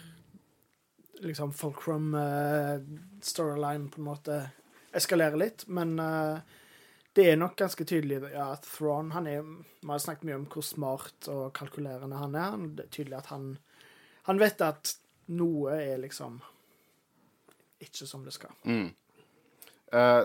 [1.20, 4.56] liksom Fulcrum-storyline uh, på en måte
[4.96, 6.40] eskalerer litt, men uh,
[7.12, 10.46] det er nok ganske tydelig ja, at Thrawn han er, Vi har snakket mye om
[10.48, 12.56] hvor smart og kalkulerende han er.
[12.78, 13.58] Det er tydelig at han,
[14.30, 14.96] han vet at
[15.36, 16.40] noe er liksom
[17.84, 18.56] ikke som det skal.
[18.64, 18.88] Mm.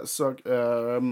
[0.08, 1.04] Så uh,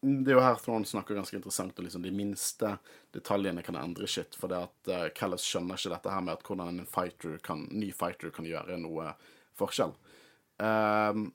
[0.00, 2.70] det er jo her Thorne snakker ganske interessant, og liksom de minste
[3.12, 4.36] detaljene kan endre shit.
[4.38, 7.66] For det at uh, Callas skjønner ikke dette her med at hvordan en fighter kan,
[7.68, 9.12] ny fighter kan gjøre noe
[9.60, 9.92] forskjell.
[10.60, 11.28] Um,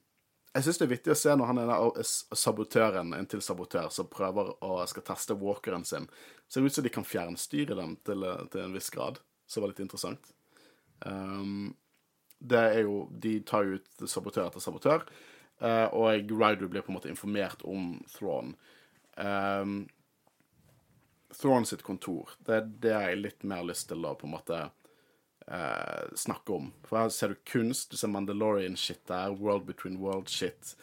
[0.55, 4.09] jeg syns det er viktig å se når han er sabotøren, en til sabotør, som
[4.09, 6.07] prøver å skal teste walkeren sin.
[6.49, 9.19] Ser ut som de kan fjernstyre dem til, til en viss grad.
[9.45, 10.31] Så det var litt interessant.
[11.05, 11.75] Um,
[12.39, 15.05] det er jo De tar jo ut sabotør etter sabotør.
[15.63, 18.55] Uh, og Ryder blir på en måte informert om Thrawn.
[19.15, 19.85] Um,
[21.35, 24.59] Thrawn sitt kontor, det det jeg litt mer lyst til å på en måte
[25.47, 26.73] uh, snakke om.
[26.87, 30.75] For her ser du kunst, du ser Mandalorian-shit der, World Between World-shit.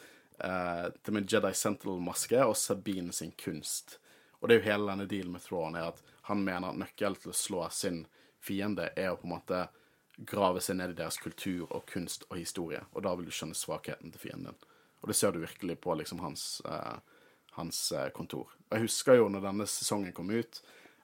[0.43, 3.99] Uh, til min Jedi Sentinel-maske og Sabine sin kunst.
[4.41, 7.21] Og det er jo hele denne dealen med Thrawn, er at han mener at nøkkelen
[7.21, 8.03] til å slå sin
[8.43, 9.61] fiende er å på en måte
[10.17, 12.83] grave seg ned i deres kultur og kunst og historie.
[12.93, 14.57] Og da vil du skjønne svakheten til fienden.
[15.01, 16.97] Og det ser du virkelig på liksom hans, eh,
[17.57, 18.53] hans eh, kontor.
[18.71, 20.61] Jeg husker jo når denne sesongen kom ut,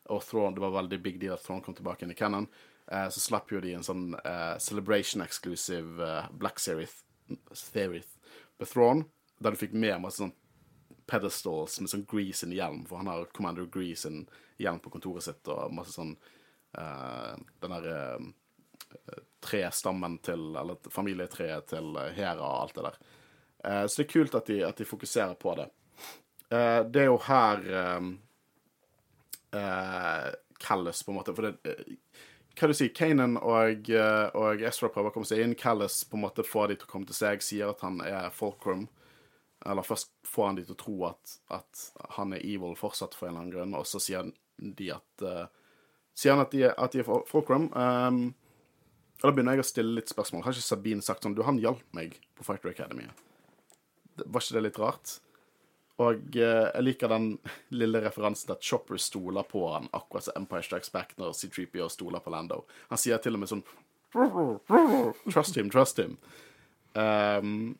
[0.09, 2.47] og Thrawn, det var veldig big deal at Thrawn kom tilbake inn i Cannon,
[2.91, 6.95] eh, så slapp jo de en sånn eh, Celebration Exclusive eh, Black Series
[7.29, 9.03] med Thrawn,
[9.39, 10.33] der du fikk med masse sånn
[11.09, 14.23] pedestals med sånn Grease sin hjelm, for han har Commander Grease sin
[14.61, 16.11] hjelm på kontoret sitt, og masse sånn
[16.77, 18.01] uh, Den derre
[19.39, 22.99] trestammen til Eller familietreet til Hera og alt det der.
[23.67, 25.67] Uh, så det er kult at de, at de fokuserer på det.
[26.51, 27.65] Uh, det er jo her
[27.97, 28.13] um,
[29.55, 31.75] uh, Callis, på en måte For det
[32.59, 33.87] Hva du sier Kanan og,
[34.35, 35.53] og Ezra prøver å komme seg inn.
[35.55, 38.33] Callis på en måte får de til å komme til seg, sier at han er
[38.35, 38.89] Fulcrum.
[39.63, 41.85] Eller først får han de til å tro at, at
[42.17, 44.27] han er evil fortsatt for en eller annen grunn, og så sier
[44.59, 45.25] de at
[46.19, 47.69] Sier han at de, at er Fulcrum.
[47.71, 48.33] Um,
[49.19, 50.45] og da begynner jeg å stille litt spørsmål.
[50.45, 53.09] Har ikke Sabine sagt sånn Du, han hjalp meg på Fighter Academy.
[54.19, 55.17] Var ikke det litt rart?
[55.99, 57.33] Og eh, jeg liker den
[57.75, 62.23] lille referansen at Chopper stoler på han, akkurat som Empire Strikes Back når C3PO stoler
[62.23, 62.61] på Lando.
[62.87, 63.65] Han sier til og med sånn
[65.29, 66.15] Trust him, trust him.
[66.97, 67.75] Um,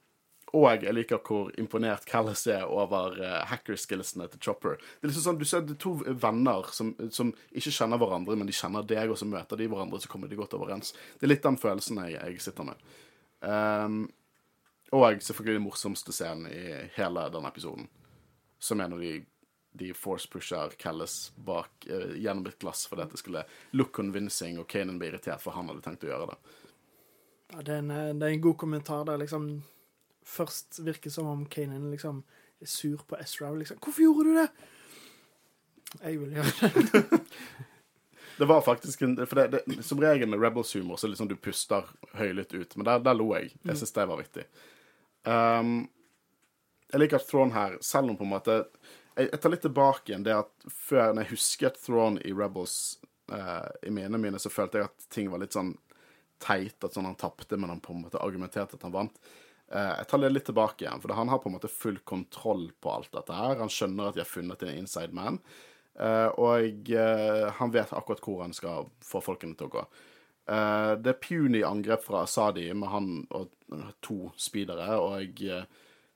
[0.57, 4.79] og jeg liker hvor imponert Callis er over uh, hackerskillsene til Chopper.
[4.79, 8.37] Det er liksom sånn, Du ser det er to venner som, som, ikke kjenner hverandre,
[8.39, 10.95] men de kjenner deg, og så møter de hverandre, så kommer de godt overens.
[11.19, 12.85] Det er litt den følelsen jeg, jeg sitter med.
[13.45, 14.01] Um,
[14.89, 16.63] og selvfølgelig den morsomste scenen i
[16.97, 17.85] hele denne episoden,
[18.57, 19.15] som er når de,
[19.77, 23.45] de force-pusher Callis bak, uh, gjennom et glass fordi det skulle
[23.77, 26.39] look convincing, og Kanan blir irritert, for han hadde tenkt å gjøre det.
[27.49, 29.59] Ja, det er en, det er en god kommentar der, liksom
[30.29, 32.23] først virker som om Kanan liksom
[32.61, 33.51] er sur på Ezra.
[33.55, 34.51] Liksom, 'Hvorfor gjorde du det?'
[36.03, 37.19] Jeg vil gjøre det.
[38.39, 41.35] det var faktisk en, for det, det, Som regel med Rebels humor så liksom du
[41.35, 43.55] puster høylytt ut, men der, der lo jeg.
[43.65, 44.45] Jeg syns det var vittig.
[45.25, 45.89] Um,
[46.91, 48.55] jeg liker at Thrawn her, selv om på en måte
[49.19, 52.99] jeg, jeg, tar litt tilbake igjen det at før når jeg husket Thrawn i Rebels
[53.33, 55.73] uh, i minnene mine, så følte jeg at ting var litt sånn
[56.39, 59.17] teit, at sånn han tapte, men han på en måte argumenterte at han vant.
[59.71, 62.71] Eh, jeg tar det litt tilbake igjen, for han har på en måte full kontroll
[62.81, 63.59] på alt dette her.
[63.61, 65.37] Han skjønner at de har funnet en inside man,
[65.99, 69.89] eh, og eh, han vet akkurat hvor han skal få folkene til å gå.
[70.49, 73.51] Det er puny angrep fra Asadi med han og
[74.01, 75.43] to speedere, og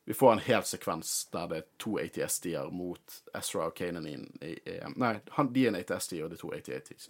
[0.04, 4.16] Vi får en hel sekvens der det er to ATSD-er mot Ezra og Kanan i,
[4.42, 7.08] i Nei, de er en ATSD, og er to AT-ATs.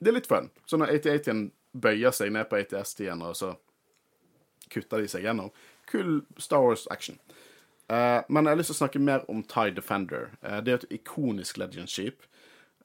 [0.00, 0.48] Det er litt fun.
[0.66, 3.52] Så når AT-AT-en bøyer seg ned på ATSD-en, og så
[4.72, 5.50] kutter de seg gjennom
[5.90, 7.18] Kul Star Wars-action.
[7.90, 10.30] Uh, men jeg har lyst til å snakke mer om TIE Defender.
[10.40, 12.24] Uh, det er et ikonisk Legend-skip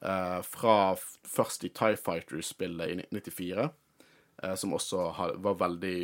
[0.04, 0.96] uh, fra
[1.30, 3.70] først i TIE Fighter-spillet i 1994,
[4.42, 5.96] eh, som også har, var veldig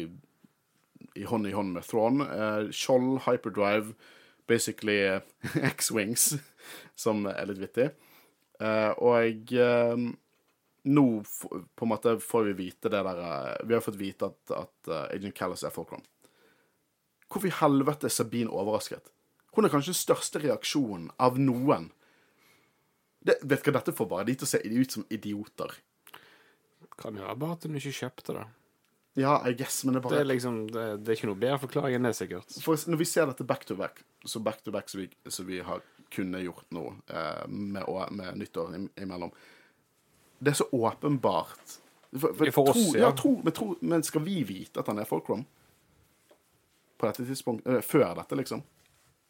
[1.16, 2.20] i hånd i hånd med Thrawn.
[2.20, 3.94] Eh, Skjold, hyperdrive,
[4.48, 5.20] basically eh,
[5.72, 6.34] X-wings,
[6.94, 7.90] som er litt vittig.
[8.60, 9.96] Eh, og eh,
[10.86, 14.54] nå på en måte får vi vite det der eh, Vi har fått vite at,
[14.54, 16.04] at eh, Agent Callis er Fulcrum.
[17.26, 19.10] Hvorfor i helvete er Sabine overrasket?
[19.56, 21.88] Hun er kanskje den største reaksjonen av noen.
[23.26, 25.74] Det, vet du hva dette får bare de til å se ut som idioter?
[27.00, 28.46] Kan jo være bare at hun ikke kjøpte det.
[29.16, 31.40] Ja, I guess, men det er bare Det er liksom, det, det er ikke noe
[31.40, 32.52] bedre forklaring enn det, sikkert.
[32.62, 35.08] For Når vi ser dette back to back, så back to back som vi,
[35.48, 39.32] vi har kunne gjort nå, eh, med, med nyttår imellom
[40.38, 41.76] Det er så åpenbart.
[42.20, 43.00] For, For oss, tro, ja.
[43.08, 43.12] ja.
[43.16, 45.44] Tro, men, tro, men skal vi vite at han er Folkrom?
[46.98, 47.74] På dette tidspunktet?
[47.74, 48.62] eh, Før dette, liksom?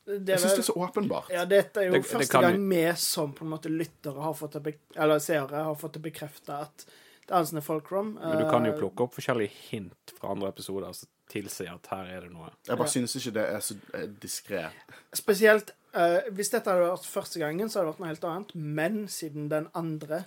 [0.06, 1.30] Det Jeg syns det er så åpenbart.
[1.34, 4.52] Ja, dette er jo Det- første gang vi som på en måte lyttere har fått
[4.62, 6.84] det eller seere har fått det bekrefta at
[7.26, 8.14] det er Alison Fulcrum.
[8.22, 11.86] Men du kan jo Eh, plukke opp forskjellige hint fra andre episoder som tilsier at
[11.90, 12.50] her er det noe.
[12.68, 12.92] Jeg bare Ja.
[12.92, 13.74] synes ikke det er så
[14.20, 14.70] diskré.
[15.12, 18.54] Spesielt uh, hvis dette hadde vært første gangen, så hadde det vært noe helt annet.
[18.54, 20.24] Men siden den andre eh,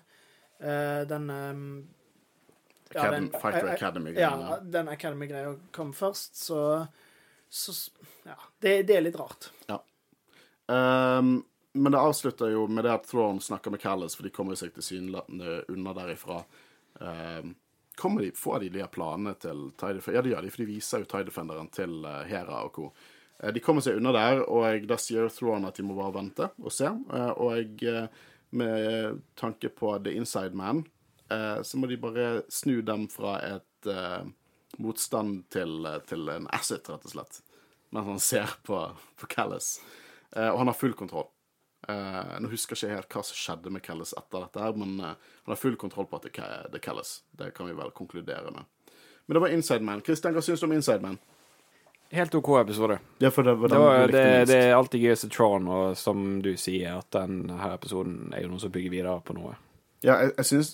[0.60, 1.64] Den ehm,
[2.94, 4.50] ja, den- Fighter eh, eh, Academy-greiene.
[4.50, 6.88] Ja, den Academy-greia kom først, så,
[7.50, 7.76] så
[8.26, 8.36] Ja.
[8.60, 9.50] Det, det er litt rart.
[10.70, 11.44] Um,
[11.74, 14.74] men det avslutter jo med det at Throne snakker med Callis, for de kommer seg
[14.76, 16.44] tilsynelatende unna derifra.
[17.00, 17.56] Um,
[17.98, 20.20] kommer de, Får de de planene til Tide Defender?
[20.20, 22.86] Ja, det gjør de, for de viser jo Tide Defenderen til eh, Hera og co.
[23.40, 26.48] Eh, de kommer seg unna der, og da sier Throne at de må bare vente
[26.62, 26.88] og se.
[26.90, 28.08] Eh, og eh,
[28.50, 30.84] med tanke på The Inside Man,
[31.32, 34.24] eh, så må de bare snu dem fra et eh,
[34.78, 37.42] motstand til, til en asset, rett og slett.
[37.90, 38.80] Mens han ser på,
[39.18, 39.78] på Callis.
[40.36, 41.30] Eh, og han har full kontroll.
[41.88, 45.00] Eh, nå husker jeg ikke helt hva som skjedde med Callis etter dette, her, men
[45.00, 47.20] eh, han har full kontroll på at det er Callis.
[47.32, 48.94] Det kan vi vel konkludere med.
[49.26, 50.04] Men det var Inside Man.
[50.06, 51.20] Christian, hva syns du om Inside Man?
[52.12, 53.00] Helt OK episode.
[53.22, 57.10] Ja, det Det, det, det er alltid gøy se Tron, og som du sier, at
[57.14, 59.54] denne episoden er jo noe som bygger videre på noe.
[60.02, 60.72] Ja, jeg, jeg syns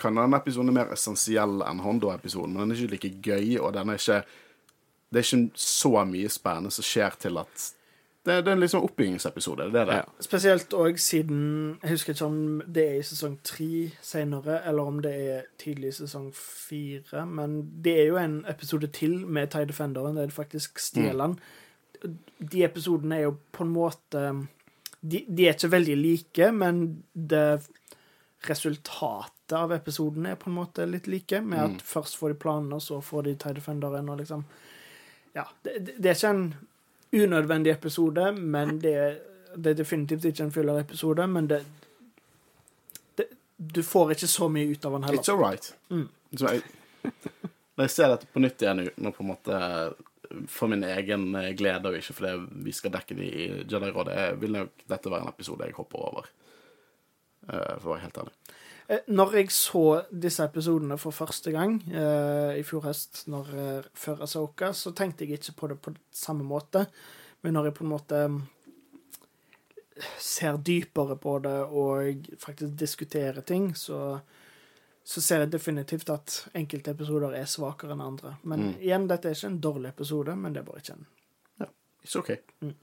[0.00, 3.74] kan denne episoden er mer essensiell enn Hondo-episoden, men den er ikke like gøy, og
[3.76, 4.22] den er ikke
[5.10, 7.64] Det er ikke så mye spennende som skjer til at
[8.20, 9.70] Det, det er en sånn oppbyggingsepisode.
[9.72, 9.98] Det er det.
[10.02, 10.24] Ja.
[10.24, 11.40] Spesielt òg siden
[11.80, 13.70] Jeg husker ikke om det er i sesong tre
[14.04, 17.24] senere, eller om det er tidlig i sesong fire.
[17.24, 22.14] Men det er jo en episode til med TIE Defenderen, der det faktisk stjeler den.
[22.52, 24.24] De episodene er jo på en måte
[25.00, 26.80] de, de er ikke veldig like, men
[27.14, 27.62] det
[28.48, 32.76] resultatet av episodene er på en måte litt like, med at først får de planene,
[32.76, 34.44] og så får de TIE Defenderen, og liksom
[35.32, 35.44] Ja.
[35.64, 36.46] Det, det, det er ikke en
[37.12, 38.94] unødvendig episode, men det,
[39.56, 41.62] det er definitivt ikke en fyllerepisode, men det,
[43.18, 45.22] det Du får ikke så mye ut av den heller.
[45.22, 45.72] It's all right.
[45.90, 46.08] Mm.
[46.36, 46.62] Så jeg,
[47.76, 49.60] når jeg ser dette på nytt igjen nå, nå på en måte
[50.48, 54.54] for min egen eh, glede, og ikke fordi vi skal dekke det i Jedi-rådet, vil
[54.54, 56.28] nok dette være en episode jeg hopper over.
[57.50, 58.36] Eh, For å være helt ærlig.
[58.90, 63.84] Eh, Når jeg så disse episodene for første gang eh, i fjor høst, når, eh,
[63.94, 66.86] før Asoka, så tenkte jeg ikke på det på samme måte.
[67.42, 68.40] Men når jeg på en måte mm,
[70.18, 74.18] ser dypere på det og faktisk diskuterer ting, så,
[75.04, 78.34] så ser jeg definitivt at enkelte episoder er svakere enn andre.
[78.42, 78.74] Men Mm.
[78.80, 81.06] igjen, dette er ikke en dårlig episode, men det er bare ikke en
[81.60, 81.66] Ja,
[82.04, 82.36] It's okay.
[82.60, 82.74] Mm.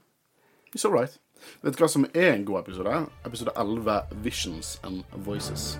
[0.74, 1.18] It's all right.
[1.62, 3.06] Vet du hva som er en god episode?
[3.24, 5.78] Episode 11, Visions and Voices.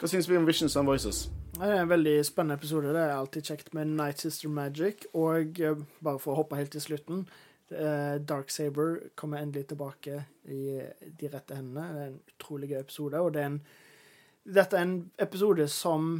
[0.00, 1.26] Hva syns vi om Visions and Voices?
[1.56, 2.94] Det er en veldig spennende episode.
[2.96, 5.04] Det er alltid kjekt med Night Sister Magic.
[5.12, 7.26] Og eh, bare for å hoppe helt til slutten
[7.72, 10.78] eh, Dark Saber kommer endelig tilbake i
[11.18, 11.88] de rette hendene.
[11.92, 13.20] Det er en utrolig gøy episode.
[13.20, 13.60] Og det er en,
[14.56, 16.18] dette er en episode som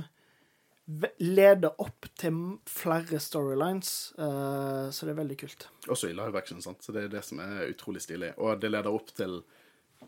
[1.19, 2.37] leder opp til
[2.71, 5.69] flere storylines, eh, så det er veldig kult.
[5.91, 6.83] Også i live action, sant?
[6.83, 8.33] så det er det som er utrolig stilig.
[8.39, 9.41] Og det leder opp til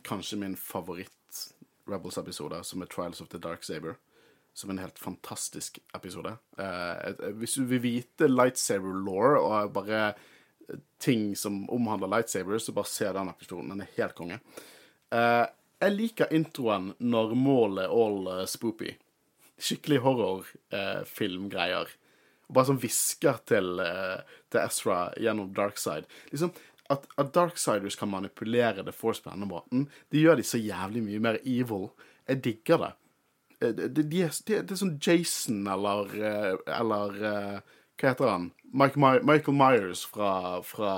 [0.06, 1.14] kanskje min favoritt
[1.88, 3.96] Rebels-episode, som er Trials of the Dark Saber.
[4.54, 6.32] Som en helt fantastisk episode.
[6.58, 10.14] Eh, hvis du vil vite lightsaber law og bare
[11.02, 13.70] ting som omhandler lightsabers, så bare se den episoden.
[13.72, 14.40] Den er helt konge.
[15.14, 15.46] Uh,
[15.78, 18.96] jeg liker introen når målet er all uh, spoopy.
[19.58, 21.88] Skikkelig horrorfilmgreier.
[21.88, 22.04] Uh,
[22.48, 26.08] bare sånn hvisker til, eh, til Ezra gjennom Darkside.
[26.32, 26.52] Liksom,
[26.88, 31.04] at, at Darksiders kan manipulere The Force på denne måten, det gjør de så jævlig
[31.04, 31.90] mye mer evil.
[32.28, 32.92] Jeg digger det.
[33.60, 37.58] Eh, Det, de, de det er sånn Jason eller eh, Eller eh,
[37.98, 38.50] hva heter han?
[38.72, 40.92] Mike, My- Michael Myers fra, fra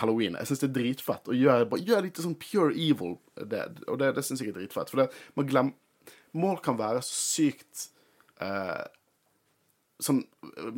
[0.00, 0.34] Halloween.
[0.40, 1.28] Jeg syns det er dritfett.
[1.30, 3.18] Og gjør, bare, gjør litt sånn pure evil.
[3.36, 4.90] Det, og det, det syns jeg er dritfett.
[4.90, 5.72] For det, man glem,
[6.36, 7.86] mål kan være så sykt
[8.42, 8.82] eh,
[10.02, 10.18] sånn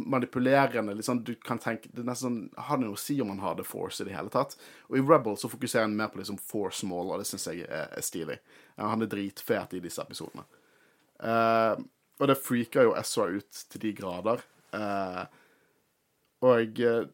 [0.07, 3.27] manipulerende sånn, Du kan tenke Det er nesten sånn Har det noe å si om
[3.33, 4.55] man har The Force i det hele tatt?
[4.87, 7.65] Og i Rebel så fokuserer han mer på liksom Force mål, og det syns jeg
[7.67, 8.39] er, er stilig.
[8.79, 10.45] Han er dritfet i disse episodene.
[11.19, 11.75] Eh,
[12.19, 14.43] og det freaker jo Ezra ut til de grader.
[14.75, 15.25] Eh,
[16.45, 17.05] og eh,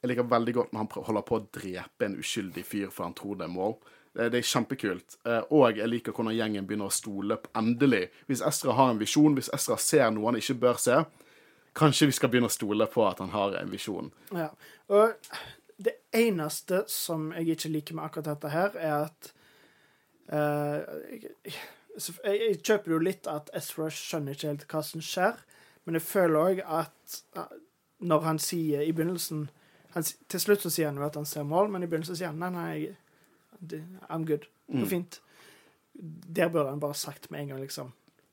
[0.00, 3.16] jeg liker veldig godt når han holder på å drepe en uskyldig fyr for han
[3.16, 3.74] tror det er mål.
[4.16, 5.18] Det, det er kjempekult.
[5.28, 8.06] Eh, og jeg liker hvordan gjengen begynner å stole på endelig.
[8.30, 11.02] Hvis Ezra har en visjon, hvis Ezra ser noe han ikke bør se,
[11.76, 14.10] kanskje vi skal begynne å stole på at han har en visjon.
[14.34, 14.48] Ja.
[14.90, 15.14] Og
[15.80, 19.30] det eneste som jeg ikke liker med akkurat dette her, er at
[20.32, 20.80] uh,
[21.12, 25.40] jeg, jeg, jeg kjøper jo litt at Ezra skjønner ikke helt hva som skjer,
[25.86, 27.54] men jeg føler òg at eh,
[28.00, 29.48] når han sier i begynnelsen
[29.94, 32.30] han, Til slutt så sier han jo at han ser mål, men i begynnelsen sier
[32.30, 34.46] han nei, nei, I'm good.
[34.70, 35.20] Det går fint.
[36.00, 37.90] Der burde han bare sagt med en gang, liksom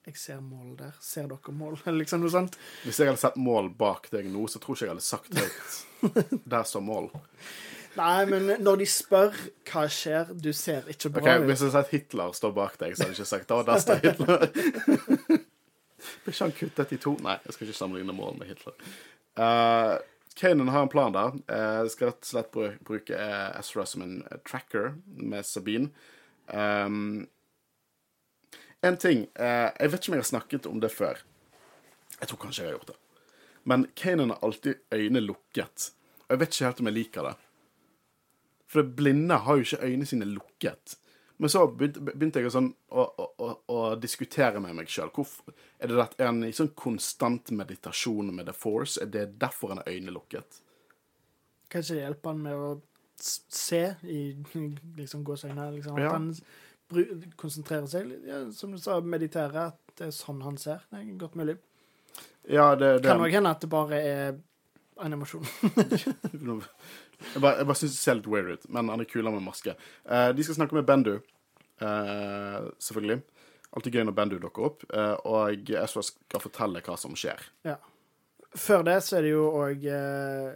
[0.07, 0.93] Jeg ser mål der.
[1.03, 1.79] Ser dere mål?
[1.85, 2.55] Eller liksom noe sånt.
[2.85, 6.45] Hvis jeg hadde sett mål bak deg nå, så tror ikke jeg hadde sagt høyt
[6.53, 7.09] Der står mål.
[7.97, 9.33] Nei, men når de spør
[9.71, 11.47] hva skjer, du ser ikke bra Ok, ut.
[11.49, 13.81] Hvis jeg hadde sett Hitler stå bak deg, så hadde jeg ikke sagt Å, der
[13.81, 14.47] står Hitler.
[16.23, 17.15] Blir ikke han kuttet i to?
[17.25, 18.77] Nei, jeg skal ikke sammenligne mål med Hitler.
[19.37, 19.97] Uh,
[20.37, 21.33] Kanan har en plan der.
[21.49, 25.89] Uh, skal rett og slett bru- bruke eh, Ezra som en tracker med Sabine.
[26.47, 27.25] Um,
[28.85, 31.23] en ting uh, Jeg vet ikke om jeg har snakket om det før.
[32.19, 32.99] Jeg tror kanskje jeg har gjort det.
[33.67, 35.89] Men Kanan har alltid øynene lukket.
[36.27, 37.35] Og jeg vet ikke helt om jeg liker det.
[38.67, 40.97] For blinde har jo ikke øynene sine lukket.
[41.37, 45.11] Men så begynte, begynte jeg sånn, å, å, å, diskutere med meg sjøl.
[45.77, 48.97] Er det at en i sånn konstant meditasjon med The Force?
[49.03, 50.63] Er det derfor han har øynene lukket?
[51.69, 52.71] Kanskje det hjelper han med å
[53.21, 54.21] se i
[54.97, 55.75] liksom gåseøynene.
[55.77, 56.09] Liksom, Ja.
[56.09, 56.33] At han
[56.89, 58.11] bru- konsentrerer seg.
[58.25, 59.67] Ja, som du sa, meditere.
[59.67, 60.81] At det er sånn han ser.
[60.89, 61.57] Det er godt mulig.
[62.49, 64.37] Ja, det, det Kan òg hende at det bare er
[64.97, 65.45] animasjon.
[67.33, 69.43] Jeg bare, jeg bare syns det ser litt weird ut, men han er kulere med
[69.47, 69.73] maske.
[70.05, 71.15] Eh, de skal snakke med Bendu,
[71.81, 73.21] eh, selvfølgelig.
[73.77, 74.83] Alltid gøy når Bendu dukker opp.
[74.93, 77.41] Eh, og Ezra skal fortelle hva som skjer.
[77.67, 77.75] Ja.
[78.57, 80.53] Før det så er det jo òg eh,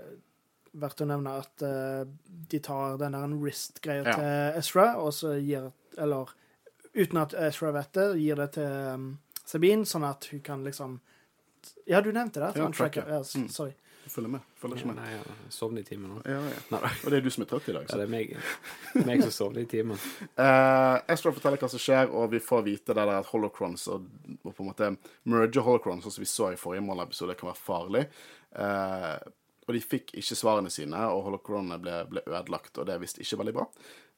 [0.82, 2.06] verdt å nevne at eh,
[2.54, 4.14] de tar den der wrist-greia Ja.
[4.16, 6.30] til Ezra, og så gir Eller
[6.96, 8.64] uten at Ezra vet det, gir det til
[8.96, 11.00] um, Sabine, sånn at hun kan liksom
[11.86, 12.54] Ja, du nevnte det.
[12.56, 13.06] Ja, tracker.
[13.08, 13.50] Ja, s- Mm.
[14.12, 14.28] Sorry.
[14.28, 14.46] Følger med.
[14.62, 15.00] Følger ikke med.
[15.00, 16.20] Nei, jeg sovner i timen nå.
[16.28, 16.80] Ja, ja.
[16.92, 17.90] Og det er du som er trøtt i dag.
[17.90, 18.36] Ja, det er meg,
[19.08, 20.00] meg som sovner i timen.
[21.12, 24.08] Jeg skal fortelle hva som skjer, og vi får vite det der at holocrons og,
[24.44, 24.90] og på en måte
[25.32, 28.04] merger holocrons, sånn som vi så i forrige målepisode, kan være farlig.
[28.52, 29.18] Uh,
[29.68, 33.22] og de fikk ikke svarene sine, og holocronene ble, ble ødelagt, og det er visst
[33.22, 33.68] ikke veldig bra.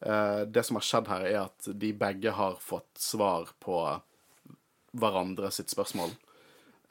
[0.06, 3.78] Eh, det som har skjedd her, er at de begge har fått svar på
[4.98, 6.16] hverandre sitt spørsmål.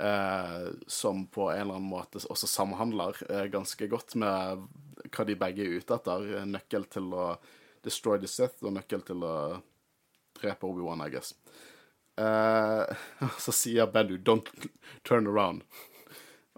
[0.03, 4.65] Eh, som på en eller annen måte også samhandler eh, ganske godt med
[5.15, 6.25] hva de begge er ute etter.
[6.49, 7.27] Nøkkel til å
[7.87, 9.35] destroy the Sith og nøkkel til å
[10.41, 11.37] drepe Obi-Wan, I guess.
[12.19, 13.07] Eh,
[13.45, 14.51] så sier Bendu 'don't
[15.07, 15.63] turn around'.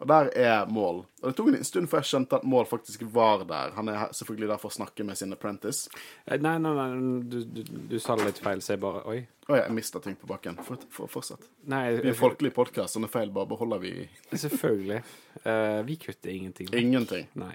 [0.03, 1.05] Og der er Mål.
[1.23, 3.71] Og det tok en stund før jeg skjønte at Mål faktisk var der.
[3.77, 5.87] Han er selvfølgelig der for å snakke med sin apprentice.
[6.27, 7.61] Eh, Nei, nei, nei, du, du,
[7.93, 9.21] du sa det litt feil, så jeg bare Oi.
[9.47, 10.59] Å ja, jeg mista ting på bakken.
[10.67, 11.47] For, for, fortsett.
[11.71, 13.93] Nei, Vi er folkelig podkast, sånne feil bare beholder vi
[14.33, 15.03] selvfølgelig.
[15.45, 16.73] Uh, vi kutter ingenting.
[16.75, 17.29] ingenting.
[17.39, 17.53] Nei.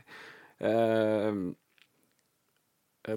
[0.64, 1.50] Uh,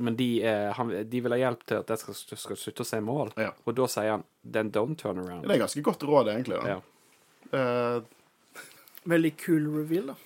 [0.03, 2.89] men de, uh, han, de vil ha hjelp til at jeg skal, skal slutte å
[2.89, 3.33] se mål.
[3.39, 3.53] Ja.
[3.69, 5.47] Og da sier han 'then don't turn around'.
[5.47, 6.59] Det er ganske godt råd, egentlig.
[6.63, 6.75] da.
[6.75, 6.81] Ja.
[7.53, 8.03] Eh,
[9.09, 10.19] Veldig kul reveal, da.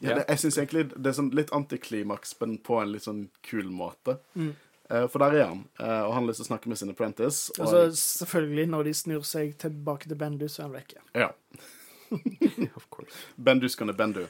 [0.00, 3.26] Ja, det, jeg syns egentlig det er sånn litt antiklimaks, men på en litt sånn
[3.44, 4.16] kul måte.
[4.34, 4.54] Mm.
[4.88, 6.92] Eh, for der er han, eh, og han har lyst til å snakke med sin
[6.92, 7.50] apprentice.
[7.58, 7.82] Og, Altså,
[8.22, 11.02] selvfølgelig, når de snur seg tilbake til Bendu, så er han vekke.
[11.14, 11.30] ja,
[12.76, 13.12] Of course.
[13.36, 14.26] Bendu skal bendu.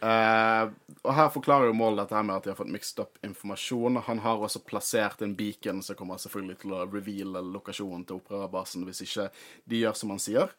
[0.00, 0.72] Uh,
[1.04, 4.00] og her forklarer jo Mål dette her med at de har fått mixed up informasjon.
[4.06, 8.86] Han har også plassert en beacon som kommer selvfølgelig til å reveale lokasjonen til operabasen
[8.88, 9.28] hvis ikke
[9.68, 10.54] de gjør som han sier.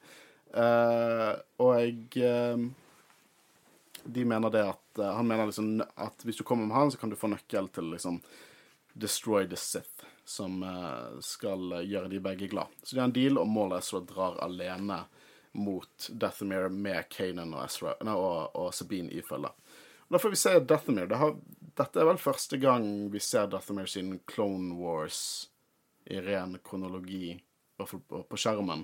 [0.54, 1.34] Eh,
[1.64, 2.64] og jeg eh,
[4.04, 6.98] de mener det at eh, Han mener liksom at hvis du kommer med han, så
[6.98, 8.20] kan du få nøkkel til liksom
[8.94, 10.58] Destroy the Sith, som
[11.24, 12.68] skal gjøre de begge glad.
[12.84, 14.98] Så de har en deal, og målet er så drar alene
[15.56, 19.54] mot Dathomir med Kanan og, Ezra, nei, og, og Sabine i følge.
[20.12, 21.08] Da får vi se Dathomir.
[21.08, 21.38] Det har,
[21.80, 25.22] dette er vel første gang vi ser Dathomir siden Clone Wars
[26.12, 28.84] i ren kronologi, i hvert fall på, på skjermen.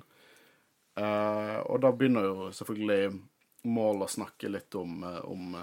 [0.97, 3.19] Eh, og da begynner jo selvfølgelig
[3.69, 5.57] Maul å snakke litt om, eh, om,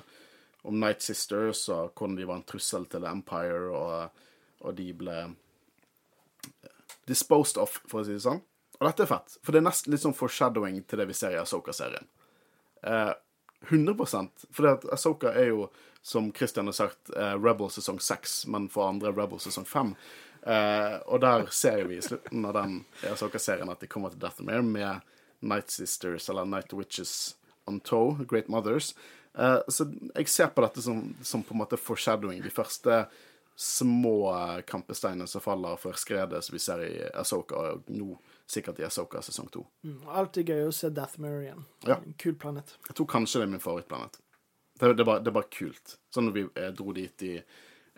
[0.63, 4.25] om Night Sisters og hvordan de var en trussel til Empire, og,
[4.63, 5.19] og de ble
[7.11, 8.43] disposed of, for å si det sånn.
[8.79, 11.37] Og dette er fett, for det er nesten litt sånn foreshadowing til det vi ser
[11.37, 12.09] i Asoka-serien.
[12.85, 13.15] Uh,
[13.71, 13.97] 100
[14.53, 15.69] For det at Asoka er jo,
[16.05, 19.95] som Christian har sagt, eh, Rebel sesong 6, men for andre Rebel sesong 5.
[20.45, 24.61] Uh, og der ser vi i slutten av den Asoka-serien at de kommer til Deathmere
[24.67, 25.14] med
[25.45, 27.35] Night Sisters, eller Night Witches
[27.71, 28.95] on Toe, Great Mothers.
[29.39, 32.43] Eh, så jeg ser på dette som, som på en måte foreshadowing.
[32.45, 33.05] De første
[33.57, 34.35] små
[34.67, 38.17] kampesteinene som faller før skredet som vi ser i Asoka, og nå
[38.51, 39.63] sikkert i Asoka sesong to.
[39.87, 41.63] Mm, Alltid gøy å se Deathmere igjen.
[41.87, 42.01] Ja.
[42.01, 42.75] En kul planet.
[42.89, 44.19] Jeg tror kanskje det er min favorittplanet.
[44.81, 45.97] Det, det, var, det bare kult.
[46.13, 47.35] Sånn når vi eh, dro dit i,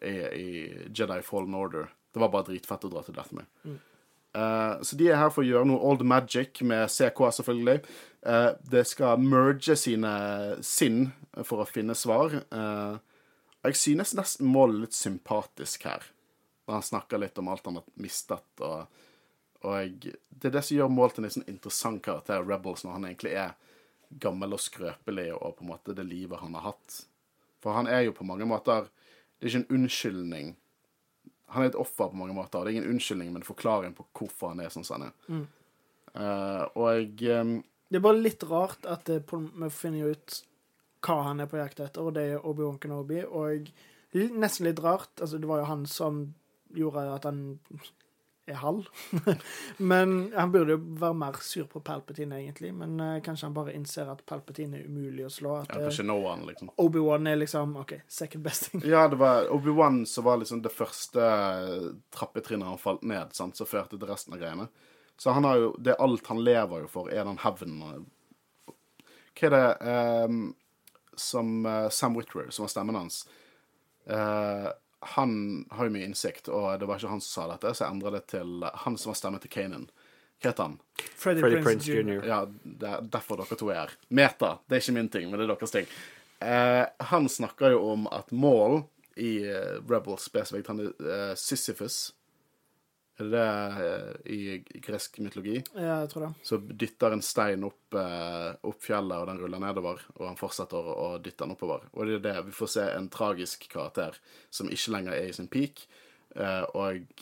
[0.05, 0.49] i, i
[0.93, 1.89] Jedi Fallen Order.
[2.13, 3.49] Det var bare dritfett å dra til Deathmere.
[4.37, 7.79] Eh, så de er her for å gjøre noe old magic med CK, selvfølgelig.
[8.27, 10.13] Eh, det skal merge sine
[10.67, 11.07] sinn
[11.43, 12.37] for å finne svar.
[12.45, 12.99] Eh,
[13.67, 16.05] jeg synes nesten Moll er litt sympatisk her.
[16.67, 18.49] Når han snakker litt om alt han har mistet.
[18.61, 18.87] og
[19.65, 22.99] og jeg, det er det som gjør Mål til en sånn interessant karakter, Rebels, når
[22.99, 23.55] han egentlig er
[24.23, 27.01] gammel og skrøpelig, og på en måte det livet han har hatt.
[27.65, 28.87] For han er jo på mange måter
[29.37, 30.53] Det er ikke en unnskyldning.
[31.55, 32.65] Han er et offer på mange måter.
[32.65, 35.45] Det er ingen unnskyldning, men en forklaring på hvorfor han er sånn som han er.
[36.17, 37.53] Eh, og jeg eh,
[37.89, 40.41] Det er bare litt rart at det vi finner ut
[41.07, 43.21] hva han er på jakt etter, og det er Obi-Wan Kenobi.
[43.29, 43.71] Og
[44.17, 46.23] nesten litt rart altså Det var jo han som
[46.75, 47.61] gjorde at han
[48.47, 48.89] er halv.
[49.91, 52.73] men han burde jo være mer sur på Palpatine, egentlig.
[52.75, 55.55] Men uh, kanskje han bare innser at Palpatine er umulig å slå.
[55.63, 56.73] At ja, eh, Kanskje han, liksom.
[56.83, 58.85] Obi-Wan er liksom OK, second best thing.
[58.87, 61.31] Ja, det var Obi-Wan som var liksom det første
[62.15, 64.69] trappetrinnet han falt ned, sant, som førte til resten av greiene.
[65.17, 68.07] Så han har jo Det er alt han lever jo for, er den hevnen.
[69.37, 69.67] Hva er det
[70.29, 70.41] um,
[71.17, 73.29] som eh, Sam Whitwer, som var stemmen hans
[74.07, 74.69] eh,
[75.15, 77.97] Han har jo mye innsikt, og det var ikke han som sa dette, så jeg
[77.97, 79.87] endra det til han som har stemme til Kanan.
[80.43, 80.77] Hva heter han?
[81.17, 82.27] Freddy, Freddy Prince, Prince Jr.
[82.29, 83.95] Ja, det er derfor dere to er her.
[84.09, 84.57] Meta.
[84.67, 85.89] Det er ikke min ting, men det er deres ting.
[86.45, 88.83] Eh, han snakker jo om at Maul
[89.17, 92.13] i eh, Rebels spesifikt, han er eh, Sisyphus.
[93.17, 93.45] Er det det
[93.83, 95.57] eh, i gresk mytologi?
[95.73, 96.33] Ja, jeg tror det.
[96.45, 100.03] Så dytter en stein opp, eh, opp fjellet, og den ruller nedover.
[100.19, 101.87] Og han fortsetter å, dytte den oppover.
[101.95, 102.35] Og det er det.
[102.51, 104.19] Vi får se en tragisk karakter
[104.53, 105.87] som ikke lenger er i sin peak,
[106.37, 107.17] eh, og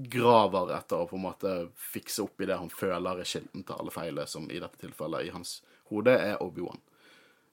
[0.00, 3.74] graver etter å på en måte fikse opp i det han føler er kilden til
[3.74, 5.58] alle feilene, som i dette tilfellet i hans
[5.90, 6.78] hode er Obi-Wan.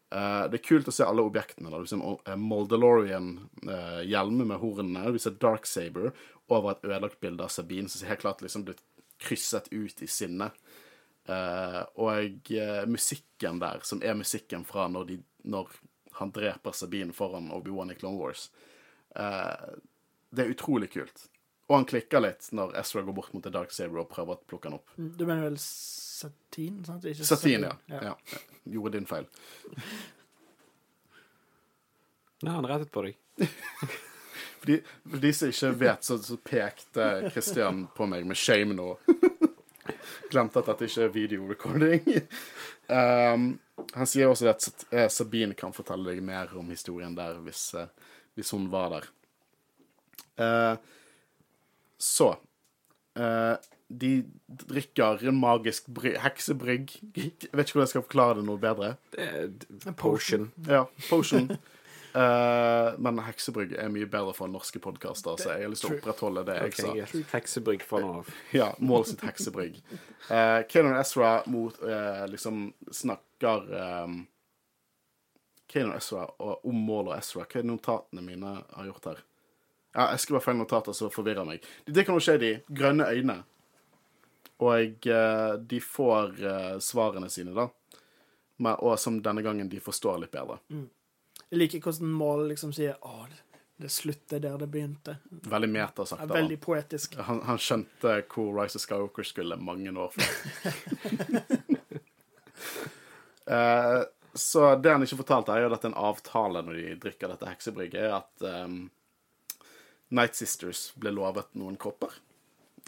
[0.10, 1.72] Eh, det er kult å se alle objektene.
[1.72, 1.80] da.
[1.80, 2.00] Du ser
[2.32, 5.12] en Moldalorian-hjelm med hornene.
[5.12, 6.14] Du ser Darksaber
[6.48, 8.84] over et ødelagt bilde av Sabine, som helt klart liksom blitt
[9.20, 10.52] krysset ut i sinne.
[11.28, 15.74] Uh, og eh, musikken der, som er musikken fra når, de, når
[16.22, 18.46] han dreper Sabine foran Obi-Wan i Clone Wars,
[19.12, 19.74] eh,
[20.32, 21.26] det er utrolig kult.
[21.68, 24.44] Og han klikker litt når Ezra går bort mot The Dark Saber og prøver å
[24.48, 24.94] plukke han opp.
[24.96, 26.80] Du mener vel Satin?
[26.88, 27.08] sant?
[27.08, 28.00] Ikke Satine, ja.
[28.00, 28.14] ja.
[28.14, 28.44] ja.
[28.78, 29.28] Gjorde din feil.
[32.46, 33.18] Nei, han rettet på deg.
[34.58, 38.74] For de, for de som ikke vet, så, så pekte Christian på meg med shame
[38.74, 38.88] nå.
[40.32, 42.08] Glemte at dette ikke er videorecording.
[42.90, 43.46] Um,
[43.94, 47.92] han sier også at eh, Sabine kan fortelle deg mer om historien der hvis, eh,
[48.36, 49.08] hvis hun var der.
[50.42, 50.97] Eh,
[51.98, 52.34] så
[53.20, 53.56] uh,
[53.88, 54.12] De
[54.48, 56.94] drikker en magisk bry heksebrygg.
[57.16, 58.96] Jeg vet ikke hvordan jeg skal forklare det noe bedre.
[59.12, 60.52] Det potion.
[60.68, 61.52] Ja, potion.
[62.18, 65.98] Uh, men heksebrygg er mye bedre for norske podkaster, så jeg har lyst til å
[66.00, 66.94] opprettholde det jeg okay, sa.
[66.98, 67.30] Yes.
[67.34, 68.32] Heksebrygg fra nå av.
[68.60, 69.78] Ja, Mål sitt heksebrygg.
[70.30, 73.70] Uh, Kanon Ezra mot uh, liksom snakker
[74.08, 74.20] um,
[75.70, 77.46] Kanon Ezra og om Mål og Ezra.
[77.46, 79.24] Hva er det notatene mine har gjort her?
[79.98, 81.64] Ja, jeg skriver feil notater, så forvirrer meg.
[81.86, 83.40] Det kan jo skje de grønne øyne.
[84.62, 87.66] Og eh, de får eh, svarene sine, da.
[88.62, 90.60] Men, og som denne gangen de forstår litt bedre.
[91.48, 93.26] Jeg liker hvordan Mål liksom sier å,
[93.78, 95.16] det, slutter der det begynte.
[95.30, 96.10] Veldig metasagt.
[96.10, 96.22] sagt.
[96.22, 96.34] han.
[96.34, 97.18] veldig poetisk.
[97.30, 100.30] Han, han skjønte hvor Rise of Skywalker skulle mange år før.
[103.50, 104.04] uh,
[104.48, 108.02] så det han ikke fortalte, er jo at en avtale når de drikker dette heksebrygget,
[108.04, 108.88] er at um,
[110.10, 112.14] Night Sisters ble lovet noen kropper.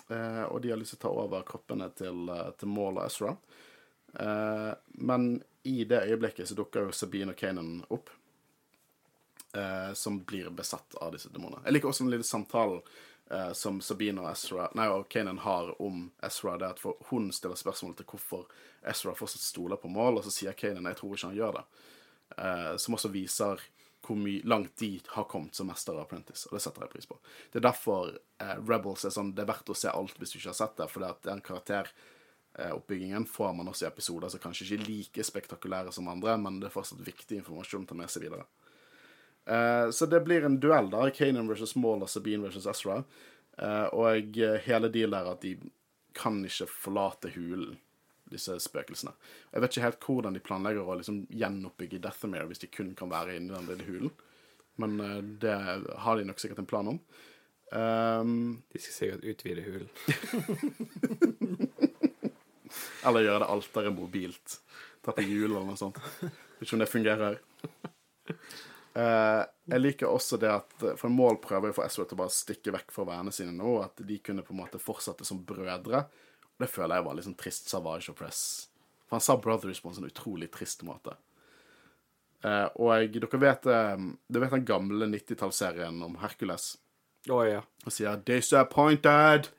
[0.08, 3.06] Eh, og de har lyst til å ta over kroppene til, eh, til Maul og
[3.06, 3.36] Ezra.
[4.20, 8.10] Eh, men i det øyeblikket så dukker jo Sabine og Kanan opp.
[9.54, 11.64] Eh, som blir besatt av disse demonene.
[11.66, 12.84] Jeg liker også den lille samtalen
[13.32, 16.58] eh, som Sabine og Ezra Nei, og Kanan har om Ezra.
[16.62, 18.46] Det at hun stiller spørsmål til hvorfor
[18.86, 21.66] Ezra fortsatt stoler på Maul, og så sier Kanan jeg tror ikke han gjør det.
[22.38, 23.66] Eh, som også viser
[24.10, 27.18] hvor langt de har kommet som mester av Apprentice, og det setter jeg pris på.
[27.52, 30.40] Det er derfor eh, Rebels er sånn Det er verdt å se alt hvis du
[30.40, 34.44] ikke har sett det, for det at den karakteroppbyggingen får man også i episoder som
[34.44, 38.00] kanskje ikke er like spektakulære som andre, men det er fortsatt viktig informasjon å ta
[38.00, 38.48] med seg videre.
[39.50, 41.10] Eh, så det blir en duell, da.
[41.16, 43.02] Kanan versus Maul og Sabine versus Ezra.
[43.58, 45.56] Eh, og hele dealen er at de
[46.18, 47.78] kan ikke forlate hulen,
[48.32, 49.14] disse spøkelsene.
[49.54, 53.12] Jeg vet ikke helt hvordan de planlegger å liksom gjenoppbygge Deathamere hvis de kun kan
[53.12, 54.16] være inni den lille hulen.
[54.80, 55.58] Men uh, det
[56.06, 57.02] har de nok sikkert en plan om.
[57.70, 59.90] Um, De skal sikkert utvide hulen.
[63.06, 64.60] eller gjøre det alteret mobilt.
[65.06, 66.00] Ta på hjul eller noe sånt.
[66.22, 67.40] Vet ikke om det fungerer.
[68.98, 72.22] Uh, jeg liker også det at For en mål prøver jo for Ezra til å
[72.24, 75.44] bare stikke vekk fra vennene sine nå, at de kunne på en måte fortsette som
[75.46, 76.04] brødre.
[76.60, 78.42] Det føler jeg var litt sånn trist Savage og Press.
[79.08, 81.16] For han sa 'brothers' på en sånn utrolig trist måte.
[82.44, 86.78] Eh, og dere vet, dere vet den gamle 90-tallsserien om Hercules?
[87.28, 87.64] Å ja.
[87.86, 89.50] Og sier 'disappointed'.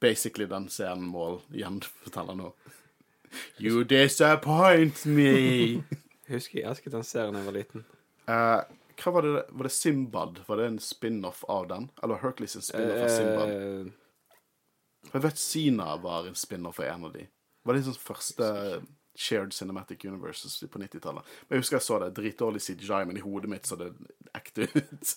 [0.00, 2.52] Basically den scenen Mål gjenforteller nå.
[3.58, 5.82] You disappoint me.
[6.30, 7.84] Husker jeg elsket den serien da jeg var liten.
[8.30, 8.60] Eh,
[9.02, 9.44] hva var det?
[9.50, 10.40] Var det Simbad?
[10.46, 11.90] Var det en spin-off av den?
[12.02, 13.50] Eller Hercules en spin-off av Simbad?
[13.50, 13.92] Eh,
[15.12, 17.26] Jeg vet Sina var en spinner for en av de.
[17.64, 18.46] Var det sånn første
[19.14, 21.26] shared cinematic universes på 90-tallet?
[21.46, 22.12] Men jeg husker jeg så det.
[22.16, 23.92] Dritdårlig CGI, men i hodet mitt så det
[24.36, 25.14] ekte ut.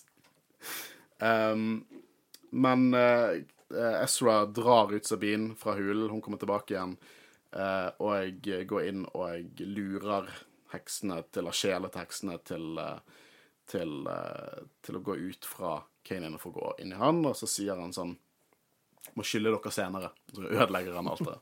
[1.23, 1.69] um,
[2.55, 3.39] men uh,
[4.03, 6.09] Ezra drar ut Sabine fra hulen.
[6.13, 6.97] Hun kommer tilbake igjen.
[7.55, 10.29] Uh, og jeg går inn og jeg lurer
[10.73, 13.25] heksene til å skjele til heksene til, uh,
[13.71, 13.93] til,
[14.83, 15.77] til å gå ut fra
[16.07, 18.13] Kanan og få gå inn i han, og så sier han sånn
[19.17, 20.11] Må skylde dere senere.
[20.33, 21.37] Så ødelegger han alt det.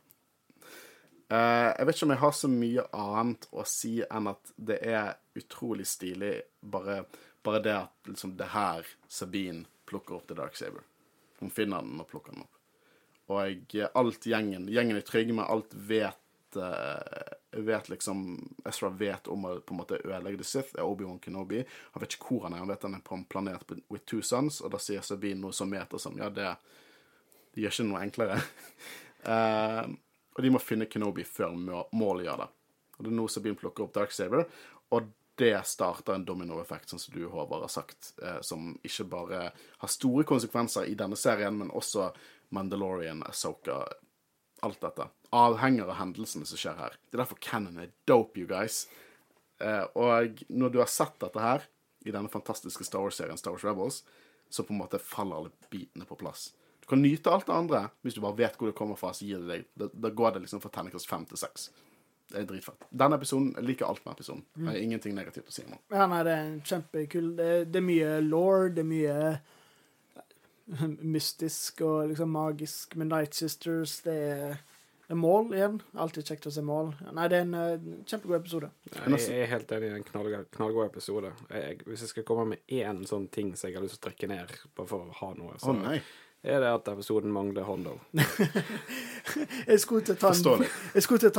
[1.26, 4.76] Uh, jeg vet ikke om jeg har så mye annet å si enn at det
[4.86, 6.99] er utrolig stilig bare,
[7.41, 10.86] bare det at liksom det her Sabine plukker opp til Dark Saber.
[11.39, 12.62] Hun finner den og plukker den opp.
[13.34, 13.41] Og
[13.74, 17.34] jeg, alt gjengen Gjengen er trygge med alt vet eh,
[17.66, 18.22] vet liksom
[18.70, 21.64] Ezra vet om å på en måte ødelegge The Sith, er Obi-Wan Kenobi.
[21.95, 24.22] Han vet ikke hvor han er, han vet han er på en planet with two
[24.22, 26.53] sons, og da sier Sabine noe som meter som Ja, det,
[27.56, 28.39] det gjør ikke noe enklere.
[29.28, 29.84] uh,
[30.36, 32.49] og de må finne Kenobi før målet gjør det.
[32.95, 34.45] Og det er nå Sabine plukker opp Darksaber,
[34.95, 39.45] og det starter en dominoeffekt, sånn som du, Håvard, har sagt, uh, som ikke bare
[39.51, 42.10] har store konsekvenser i denne serien, men også
[42.56, 43.82] Mandalorian, Asoka,
[44.64, 45.10] alt dette.
[45.36, 46.95] Avhenger av hendelsene som skjer her.
[47.10, 48.86] Det er derfor Cannon er dope, you guys.
[49.60, 51.68] Uh, og når du har sett dette her,
[52.06, 54.03] i denne fantastiske Star Wars-serien Star Wars Rebels,
[54.49, 56.51] så på en måte faller alle bitene på plass.
[56.86, 59.09] Du kan nyte alt det andre hvis du bare vet hvor det kommer fra.
[59.13, 61.71] så gir det deg, Da, da går det liksom fra terningkast fem til seks.
[62.29, 62.86] Det er dritfett.
[62.89, 64.45] Denne episoden, Jeg liker alt med episoden.
[64.57, 65.81] Jeg har ingenting negativt å si om den.
[65.93, 69.17] Ja, nei, det er kjempekul det, det er mye law, det er mye
[71.15, 73.99] mystisk og liksom magisk med Night Sisters.
[74.05, 74.57] Det er,
[75.05, 75.79] det er mål igjen.
[76.01, 76.93] Alltid kjekt å se mål.
[77.11, 78.71] Nei, det er en uh, kjempegod episode.
[78.93, 81.33] Jeg er helt enig i en knallgod, knallgod episode.
[81.49, 84.07] Jeg, hvis jeg skal komme med én sånn ting som jeg har lyst til å
[84.09, 85.99] trekke ned, bare for å ha noe, så nei.
[86.45, 87.97] Er det at episoden mangler Hondo.
[89.67, 90.31] Jeg skulle til å ta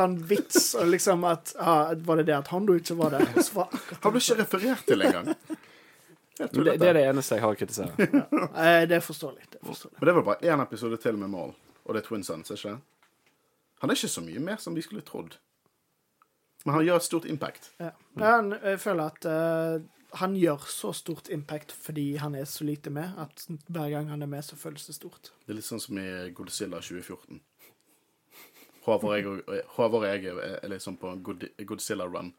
[0.05, 3.29] en, jeg vits, og liksom at ah, Var det det at Hondo ikke var der?
[3.37, 3.69] Og så var
[4.03, 5.31] Har du ikke referert til engang?
[6.37, 7.95] Det, det er det eneste jeg har å kritisere.
[7.97, 9.47] Eh, Det er forståelig.
[9.55, 9.97] Det er forståelig.
[10.01, 11.55] Men det var bare én episode til med Mal,
[11.85, 12.85] og det er Twin Sons, ikke sant?
[13.81, 15.39] Han er ikke så mye mer som vi skulle trodd.
[16.67, 17.71] Men han gjør et stort impact.
[17.81, 17.93] Ja.
[18.19, 19.81] Men jeg føler at eh,
[20.21, 24.23] han gjør så stort impact fordi han er så lite med, at hver gang han
[24.23, 25.31] er med, så føles det stort.
[25.47, 26.07] Det er litt sånn som i
[26.37, 27.41] Godzilla 2014.
[28.87, 30.27] Håvard og jeg, og- Håvard og jeg
[30.63, 31.15] er liksom på
[31.67, 32.33] Godzilla-run.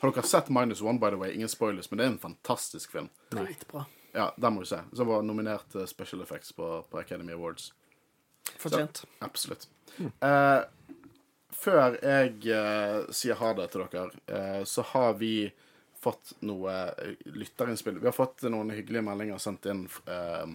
[0.00, 1.32] Har dere sett Minus One, by the way?
[1.34, 3.08] Ingen spoilers, men det er en fantastisk film.
[3.30, 3.84] Dritbra.
[4.14, 4.80] Ja, den må du se.
[4.96, 7.72] Som var nominert til Special Effects på, på Academy Awards.
[8.58, 9.04] Fortjent.
[9.20, 9.68] Absolutt.
[10.00, 10.62] Eh,
[11.52, 15.52] før jeg eh, sier ha det til dere, eh, så har vi
[16.00, 17.98] fått noe eh, lytterinnspill.
[17.98, 19.86] Vi har fått noen hyggelige meldinger sendt inn.
[20.06, 20.46] eh,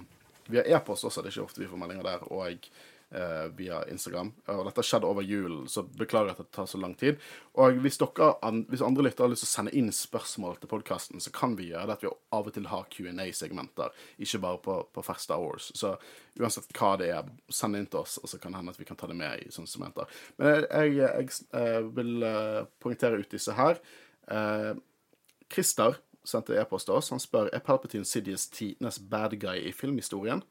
[0.52, 2.26] via e-post også, det er ikke ofte vi får meldinger der.
[2.36, 2.68] Og
[3.14, 4.32] eh, via Instagram.
[4.46, 7.20] Og dette skjedde over julen, så beklager at det tar så lang tid.
[7.62, 8.32] Og hvis, dere,
[8.70, 11.70] hvis andre lyttere har lyst til å sende inn spørsmål til podkasten, så kan vi
[11.72, 13.94] gjøre det at vi av og til har Q&A-segmenter,
[14.26, 15.70] ikke bare på, på Fast Hours.
[15.78, 15.96] Så
[16.40, 18.90] uansett hva det er, send inn til oss, og så kan det hende at vi
[18.90, 20.24] kan ta det med i sånne segmenter.
[20.42, 23.82] Men jeg, jeg, jeg eh, vil eh, poengtere ut disse her.
[24.32, 24.74] Eh,
[25.54, 27.12] Christer sendte e-post til oss.
[27.14, 30.44] Han spør er Palpatine Sidious tidenes bad guy i filmhistorien.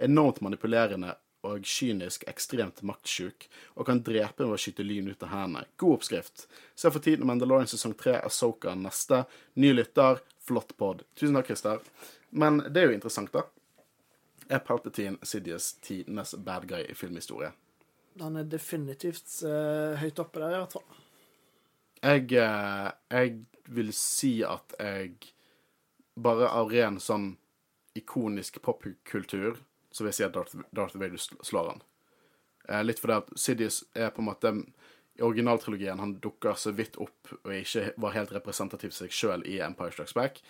[0.00, 1.14] Enormt manipulerende
[1.46, 3.46] og kynisk, ekstremt maktsjuk,
[3.76, 5.64] og kan drepe ved å skyte lyn ut av hendene.
[5.80, 6.44] God oppskrift.
[6.76, 9.22] Se for tiden Mandalorian sesong 3, Asoka neste.
[9.60, 11.06] Ny lytter, flott pod.
[11.16, 11.80] Tusen takk, Christer.
[12.30, 13.46] Men det er jo interessant, da.
[14.50, 17.52] Er Palpatine Sidious tidenes bad guy i filmhistorie?
[18.20, 21.00] Han er definitivt uh, høyt oppe der, i hvert fall.
[22.00, 23.34] Jeg, eh, jeg
[23.68, 25.16] vil si at jeg
[26.20, 27.34] bare av ren sånn
[27.98, 29.58] ikonisk popkultur
[29.90, 31.82] så vil jeg si at Darth, Darth Vader slår han.
[32.68, 34.52] Eh, litt fordi at Sidious er på en måte
[35.18, 39.58] I originaltrilogien han dukker så vidt opp og ikke var helt representativ seg sjøl i
[39.64, 40.40] Empire Strikes Back.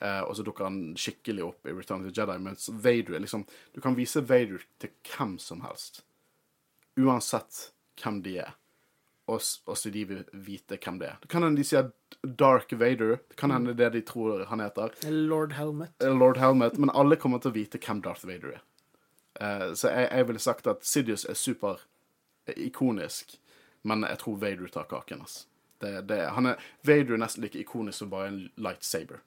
[0.00, 2.38] Eh, og så dukker han skikkelig opp i Return of the Jedi.
[2.38, 6.04] Mens Vader er liksom Du kan vise Vader til hvem som helst.
[7.00, 8.54] Uansett hvem de er.
[9.30, 11.18] Og, og så de vil vite hvem det er.
[11.22, 11.90] Det kan hende de sier
[12.22, 13.20] Dark Vader.
[13.30, 14.96] Det kan hende det de tror han heter.
[15.10, 15.94] Lord Helmet.
[16.02, 18.64] Lord Helmet, men alle kommer til å vite hvem Darth Vader er.
[19.40, 21.86] Uh, så jeg, jeg ville sagt at Sidious er super
[22.56, 23.38] ikonisk,
[23.86, 25.22] men jeg tror Vader tar kaken.
[25.22, 25.46] Altså.
[25.80, 29.22] Det, det, han er, Vader er nesten like ikonisk som bare en lightsaber.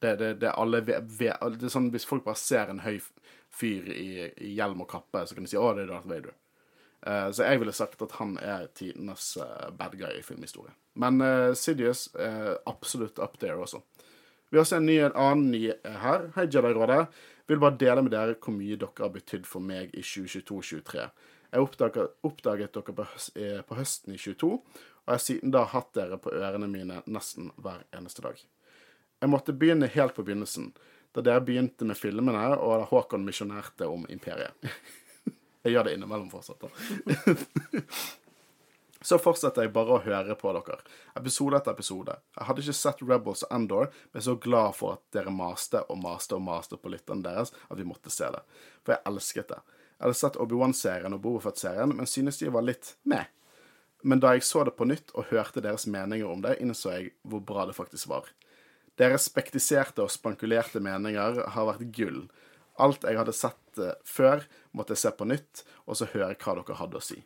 [0.00, 3.00] Det, det, det alle er sånn, Hvis folk bare ser en høy
[3.52, 4.10] fyr i,
[4.40, 6.36] i hjelm og kappe, så kan de si 'Å, det er Darth Vader'.
[7.06, 10.74] Eh, så jeg ville sagt at han er tidenes eh, bad guy i filmhistorie.
[11.00, 13.80] Men uh, Sidious er absolutt up there også.
[14.50, 16.26] Vi har også en, ny, en annen ny eh, her.
[16.34, 17.04] Hei, Jedi-rådet.
[17.46, 21.04] Vil bare dele med dere hvor mye dere har betydd for meg i 2022-2023.
[21.50, 23.06] Jeg oppdaget, oppdaget dere på,
[23.38, 26.98] eh, på høsten i 22, og jeg har siden da hatt dere på ørene mine
[27.06, 28.42] nesten hver eneste dag.
[29.22, 30.72] Jeg måtte begynne helt på begynnelsen,
[31.14, 34.54] da dere begynte med filmene, og da Håkon misjonerte om imperiet.
[35.64, 36.70] jeg gjør det innimellom fortsatt, da.
[39.02, 40.76] Så fortsetter jeg bare å høre på dere,
[41.16, 42.18] episode etter episode.
[42.36, 46.02] Jeg hadde ikke sett Rebels og Endor, men så glad for at dere maste og
[46.02, 48.42] maste og maste på lytterne deres at vi måtte se det.
[48.84, 49.60] For jeg elsket det.
[49.96, 53.32] Jeg hadde sett Obi-Wan-serien og Bobofet-serien, men synes de var litt med.
[54.04, 57.10] Men da jeg så det på nytt og hørte deres meninger om det, innså jeg
[57.24, 58.28] hvor bra det faktisk var.
[59.00, 62.22] Deres spektiserte og spankulerte meninger har vært gull.
[62.80, 63.60] Alt jeg hadde sett
[64.08, 67.20] før, måtte jeg se på nytt, og så høre hva dere hadde å si.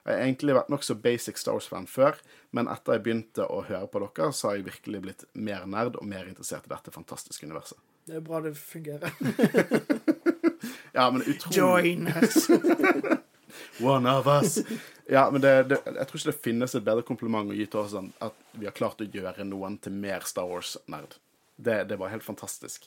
[0.00, 2.16] Jeg har egentlig vært nokså basic Star Wars-fan før,
[2.56, 6.00] men etter jeg begynte å høre på dere, så har jeg virkelig blitt mer nerd
[6.00, 7.78] og mer interessert i dette fantastiske universet.
[8.08, 9.12] Det er bra det fungerer.
[10.92, 12.48] Ja, men utrolig Join us!
[13.80, 14.58] One of us.
[15.06, 17.82] Ja, men det, det, jeg tror ikke det finnes et bedre kompliment å gi til
[17.82, 21.16] oss enn at vi har klart å gjøre noen til mer Star Wars-nerd.
[21.56, 22.86] Det, det var helt fantastisk.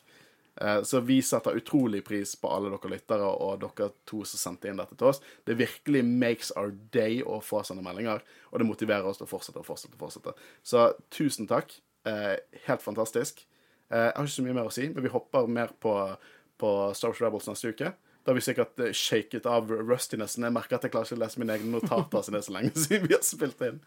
[0.62, 4.70] Eh, Så vi setter utrolig pris på alle dere lyttere og dere to som sendte
[4.70, 5.22] inn dette til oss.
[5.45, 9.32] Det virkelig makes our day å få sånne meldinger, og det motiverer oss til å
[9.34, 9.93] fortsette og fortsette.
[9.97, 10.34] og fortsette.
[10.64, 11.74] Så tusen takk.
[12.06, 12.38] Eh,
[12.68, 13.45] Helt fantastisk.
[13.91, 16.18] Eh, Jeg har ikke så mye mer å si, men vi hopper mer på,
[16.60, 17.93] på Star Wars Rebels neste uke.
[18.24, 20.43] Da har vi sikkert shaket av rustinessen.
[20.45, 22.54] Jeg merker at jeg klarer ikke å lese mine egne notater siden det er så
[22.56, 23.82] lenge siden vi har spilt inn.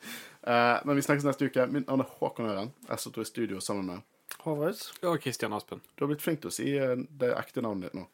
[0.45, 1.65] Men vi snakkes neste uke.
[1.73, 2.73] Mitt navn er Håkon Øren.
[2.91, 4.03] Jeg står i studio sammen med
[4.47, 4.83] Håvard.
[5.11, 5.81] Og Kristian Aspen.
[5.97, 8.07] Du har blitt flink til å si eh, det ekte navnet ditt nå.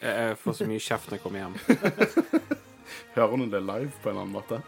[0.00, 1.56] Jeg, jeg får så mye kjeft når jeg kommer hjem.
[3.16, 4.60] Hører hun det live på en eller annen måte?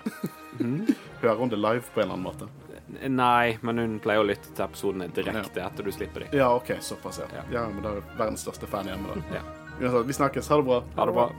[1.22, 2.50] Hører hun det live på en eller annen måte?
[3.08, 6.34] Nei, men hun pleier å lytte til episodene direkte etter du slipper dem.
[6.36, 7.30] Ja, OK, såpass, ja.
[7.38, 7.46] Ja.
[7.54, 9.38] Ja, men da er jeg verdens største fan hjemme, da.
[9.38, 9.46] Ja.
[9.78, 10.50] Uansett, vi snakkes.
[10.52, 10.82] Ha det bra.
[10.98, 11.30] Ha det bra.